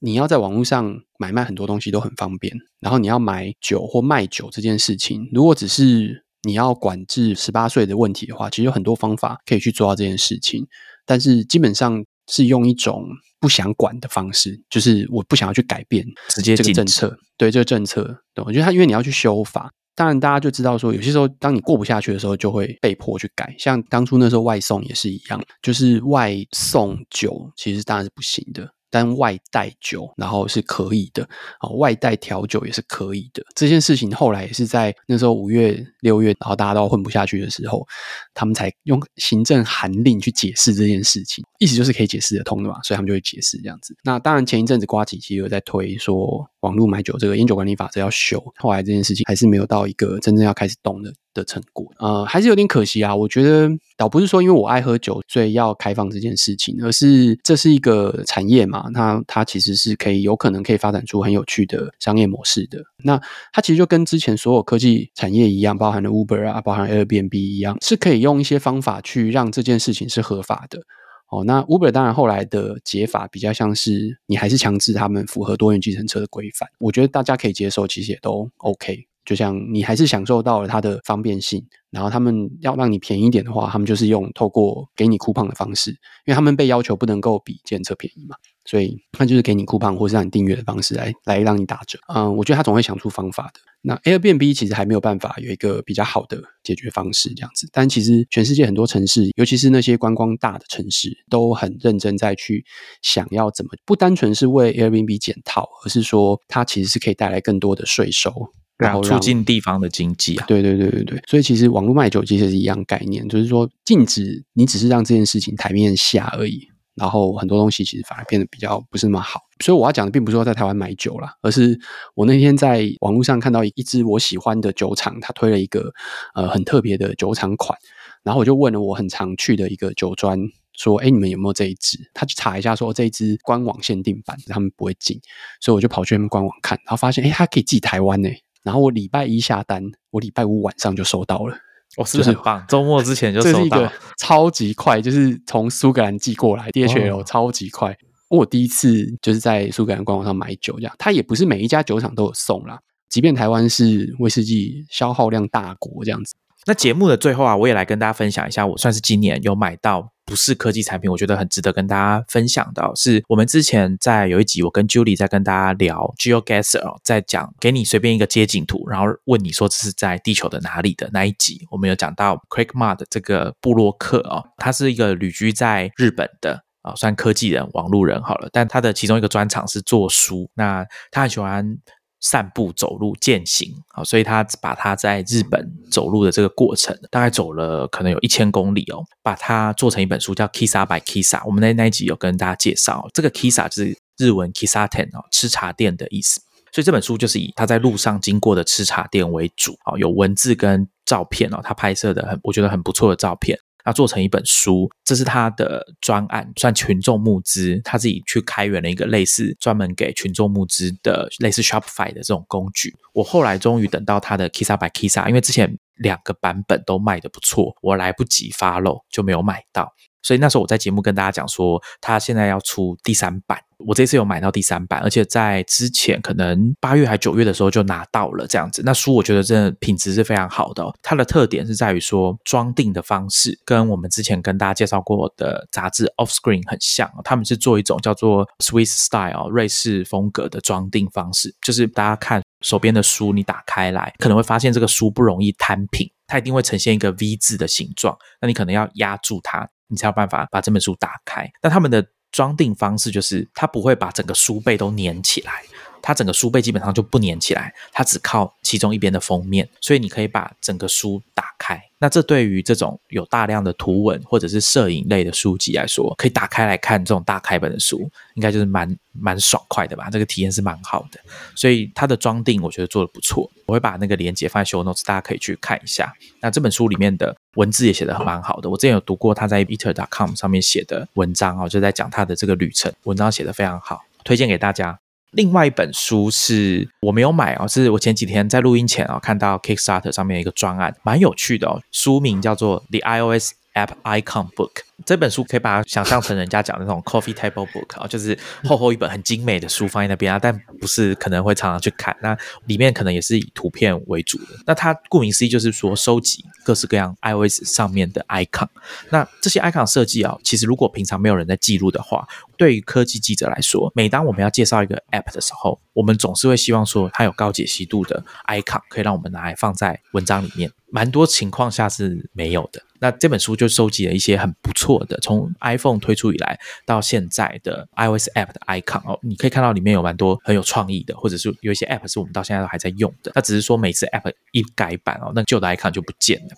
[0.00, 10.66] 你要在网络上买卖很多东西都很方便，然后你要买酒或卖酒这件事情，如果只是你要管制十八岁的问题的话，其实有很多方法可以去做到这件事情。
[11.04, 13.04] 但是基本上是用一种。
[13.40, 17.16] 不想管的方式，就是我不想要去改变直接这个政策。
[17.36, 18.02] 对这个政策，
[18.34, 23.54] 对我觉得他因为你要去修法，当然大家就知道说，有些时候当你过不下去的时候，就会被迫去改。
[23.56, 28.68] 像当初那时候外送也是一样，就是外送酒其实当然是不行的。
[28.90, 31.22] 但外带酒，然后是可以的
[31.58, 33.42] 啊，外带调酒也是可以的。
[33.54, 37.86] 这件事情后来也是在那时候五月、六月，然后大家都混不下去的时候，
[38.34, 43.96] 他们才用行政函令去解释这件事情，意思就是可以解释得通的嘛，所以他们就会解释这样子。
[44.02, 46.48] 那当然前一阵子瓜起其实有在推说。
[46.60, 53.14] 网络买酒这个烟酒管理法则要修，后来这件事情还是没有到一个真正要开始动的的成果，呃，还是有点可惜啊。
[53.14, 62.82] 我觉得倒不是说因为我爱喝酒，所以要开放这件事情，而是这是一个产业嘛，它它其实是可以有可能可以发展出很有趣的商业模式的。
[63.04, 63.20] 那
[63.52, 70.80] 它其实就跟之前所有科技产业一样，包含了 Uber 啊，包含 Airbnb 一样，是可以用一些方法去让这件事情是合法的。
[71.28, 79.06] 哦，那 Uber 当然后来的解法比较像是你还是强制他们符合多元计程车的规范，我觉得大家可以接受，其实也都 OK。
[79.28, 88.36] 就像你还是享受到了它的方便性，然后他们要让你便宜一点的话，他们就是用透过给你酷胖的方式，因为他们被要求不能够比检测便宜嘛。
[88.64, 91.98] 所以，那就是给你酷胖或是让你订阅的方式来来让你打折。
[92.14, 93.60] 嗯，我觉得他总会想出方法的。
[93.82, 97.68] 那 Airbnb 其实还没有办法有一个比较好的解决方式这样子。
[97.70, 102.64] 但其实全世界很多城市，尤其是那些观光大的城市，都很认真在去
[103.02, 108.30] 想要怎么不单纯是为 Airbnb 减套，而是说它其实是可以带来更多的税收，
[108.78, 110.44] 然后促进地方的经济啊。
[110.46, 111.22] 对对对对对。
[111.26, 116.68] 所以其实网络卖酒其实是一样概念，就是说禁止你只是让这件事情台面下而已。
[116.94, 121.78] 然后很多东西其实反而变得比较不是那么好，所以我要讲的并不是说在台湾买酒啦，而是
[122.16, 125.92] 我那天在网络上看到一支我喜欢的酒厂，他推了一个
[126.34, 127.78] 呃很特别的酒厂款，
[128.24, 130.36] 然后我就问了我很常去的一个酒庄
[130.72, 131.96] 说，哎，你们有没有这一支？
[132.12, 135.20] 他去查一下说这一支官网限定版，他们不会进，
[135.60, 138.28] 所以我就跑去他们官网看，然后发现哎，它可以寄台湾呢。
[138.62, 141.56] 然后我礼拜一下单，我礼拜五晚上就收到了。
[141.96, 147.96] 哦，是很棒，周末之前就收到， 超级快，就是从苏格兰寄过来，DHL 超级快。
[148.28, 152.78] 我第一次就是在苏格兰官网上买酒，这样，它也不是每一家酒厂都有送啦，
[153.08, 156.34] 即便台湾是威士忌消耗量大国这样子。
[156.66, 160.12] 那节目的最后啊，我也来跟大家分享一下，我算是今年有买到。
[160.28, 181.78] 不是科技产品，我觉得很值得跟大家分享的，是我们之前在有一集，我跟 Julie 在跟大家聊 GeoGuessr，在讲给你随便一个街景图，然后问你说这是在地球的哪里的那一集，我们有讲到 Craig Mud 这个布洛克哦，他是一个旅居在日本的啊，算科技人、网路人好了，但他的其中一个专长是做书，那他很喜欢。
[182.20, 191.38] 散步、走路、践行，啊，所以他把他在日本走路的这个过程，大概走了可能有一千公里哦，把它做成一本书，叫《Kisa by Kisa》。
[191.46, 196.40] 我们那那一集有跟大家介绍，这个 Kisa 是日文 Kisaten 哦，吃茶店的意思。
[196.70, 203.58] 所以这本书就是以他在路上经过的吃茶店为主，哦，有文字跟照片哦，他拍摄的很，我觉得很不错的照片。
[203.88, 207.80] 他做成一本书，这是他的专案，算群众募资。
[207.82, 212.94] 他自己去开源了一个类似专门给群众募资的类似 Shopify 的这种工具。
[213.14, 219.90] 我后来终于等到他的 Kisa by Kisa，因为之前两个版本都卖的不错，我来不及发漏就没有买到。
[220.22, 223.58] 所以那时候我在节目跟大家讲说，他现在要出第三版。
[223.86, 228.82] 我这次有买到第三版，而且在之前可能八月还九月的时候就拿到了这样子。
[228.84, 251.50] 那书我觉得真的品质是非常好的，它的特点是在于说装订的方式跟我们之前跟大家介绍过的杂志 Offscreen 很像，他们是做一种叫做 Swiss Style 瑞士风格的装订方式，就是大家看手边的书，你打开来可能会发现这个书不容易摊平，它一定会呈现一个 V 字的形状，那你可能要压住它，你才有办法把这本书打开。
[251.62, 255.62] 那他们的装订方式就是，它不会把整个书背都粘起来，
[256.02, 261.82] 它整个书背基本上就不粘起来，它只靠其中一边的封面，所以你可以把整个书打开。
[262.00, 270.08] 那这对于这种有大量的图文或者是摄影类的书籍来说，可以打开来看这种大开本的书，应该就是蛮蛮爽快的吧？
[270.08, 271.18] 这个体验是蛮好的，
[271.56, 273.50] 所以它的装订我觉得做的不错。
[273.66, 276.14] 我会把那个链接放在 show notes，大家可以去看一下。
[276.40, 284.98] 那这本书里面的文字也写的蛮好的，我之前有读过他在 eater.com 上面写的文章哦，就在讲他的这个旅程，文章写的非常好，推荐给大家。
[285.32, 291.82] 另外一本书是我没有买哦，是我前几天在录音前啊看到 Kickstarter 上面一个专案，蛮有趣的哦。
[291.90, 294.87] 书名叫做 The iOS App Icon Book。
[295.06, 302.16] 这本书可以把它想象成人家讲的那种 coffee table book 啊，就是厚厚一本很精美的书放在那边啊，但不是可能会常常去看。
[302.20, 302.36] 那
[302.66, 304.46] 里面可能也是以图片为主的。
[304.66, 308.68] 那它顾名思义就是说收集各式各样 iOS 上面的 icon。
[309.10, 312.26] 那这些 icon 设计啊，其实如果平常没有人在记录的话，
[312.56, 320.70] 对于科技记者来说，每当我们要介绍一个 app 的时候，我们总是会希望说它有高解析度的 icon，可以让我们拿来放在文章里面。
[320.90, 322.82] 蛮多情况下是没有的。
[323.00, 333.32] 那这本书就收集了一些很不错的，从 iPhone 推出以来到现在的 iOS App 的 icon 哦，你可以看到里面有蛮多很有创意的，或者是有一些 App 是我们到现在都还在用的。
[333.34, 336.48] 它只是说每次 App 一改版哦，那旧的 icon 就不见了。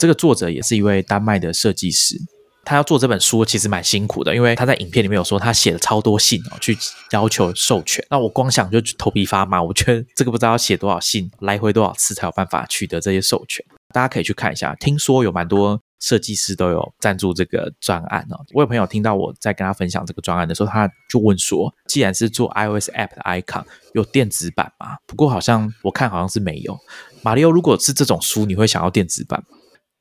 [0.00, 2.16] 这个作者也是一位丹麦的设计师，
[2.64, 6.76] 他要做这本书其实蛮辛苦的，因为他在影片里面有说他写了超多信哦，去
[7.12, 8.04] 要求授权。
[8.10, 13.64] 那我光想就头皮发麻，我觉得这个不知道要写多少信，来回多少次才有办法取得这些授权。
[13.94, 15.80] 大家可以去看一下，听说有蛮多。
[16.00, 18.44] 设计师都有赞助这个专案哦。
[18.52, 26.78] 我有朋友听到我在跟他分享这个专案的时候，他就问说：“既然是做 iOS App 的 icon，有电子版吗？”不过好像我看好像是没有。
[27.22, 29.58] 马里奥，如果是这种书，你会想要电子版吗？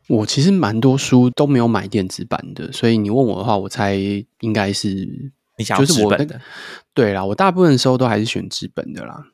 [0.08, 3.96] 我其实蛮多书都没有买电子版的，所以你问我的话，我猜
[4.42, 6.40] 应该是你想要纸本的。
[6.94, 9.26] 对啦，我大部分时候都还是选纸本的啦。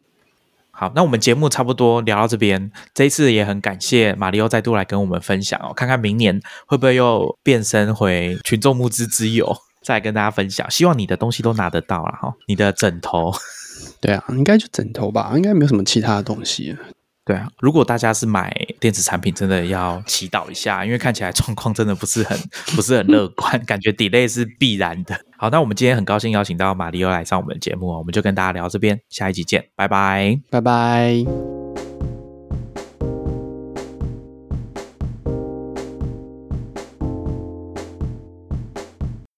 [0.81, 2.71] 好，那我们节目差不多聊到这边。
[2.91, 10.67] 这一次也很感谢马里奥再度来跟我们分享哦，看看明年会不会又变身回群众募资之友，再跟大家分享。
[10.71, 13.31] 希望你的东西都拿得到了哈，你的枕头，
[13.99, 16.75] 对啊，应该就枕头吧，应该没有什么其他的东西。
[17.31, 22.37] 对啊，如果大家是买电子产品，真的要祈祷一下，因为看起来状况真的不是很
[22.75, 25.17] 不是很乐观，感觉 delay 是必然的。
[25.37, 31.60] 好，那我们今天很高兴邀请到马里奥来上我们的节目我们就跟大家聊这边，下一集见，拜拜，拜拜。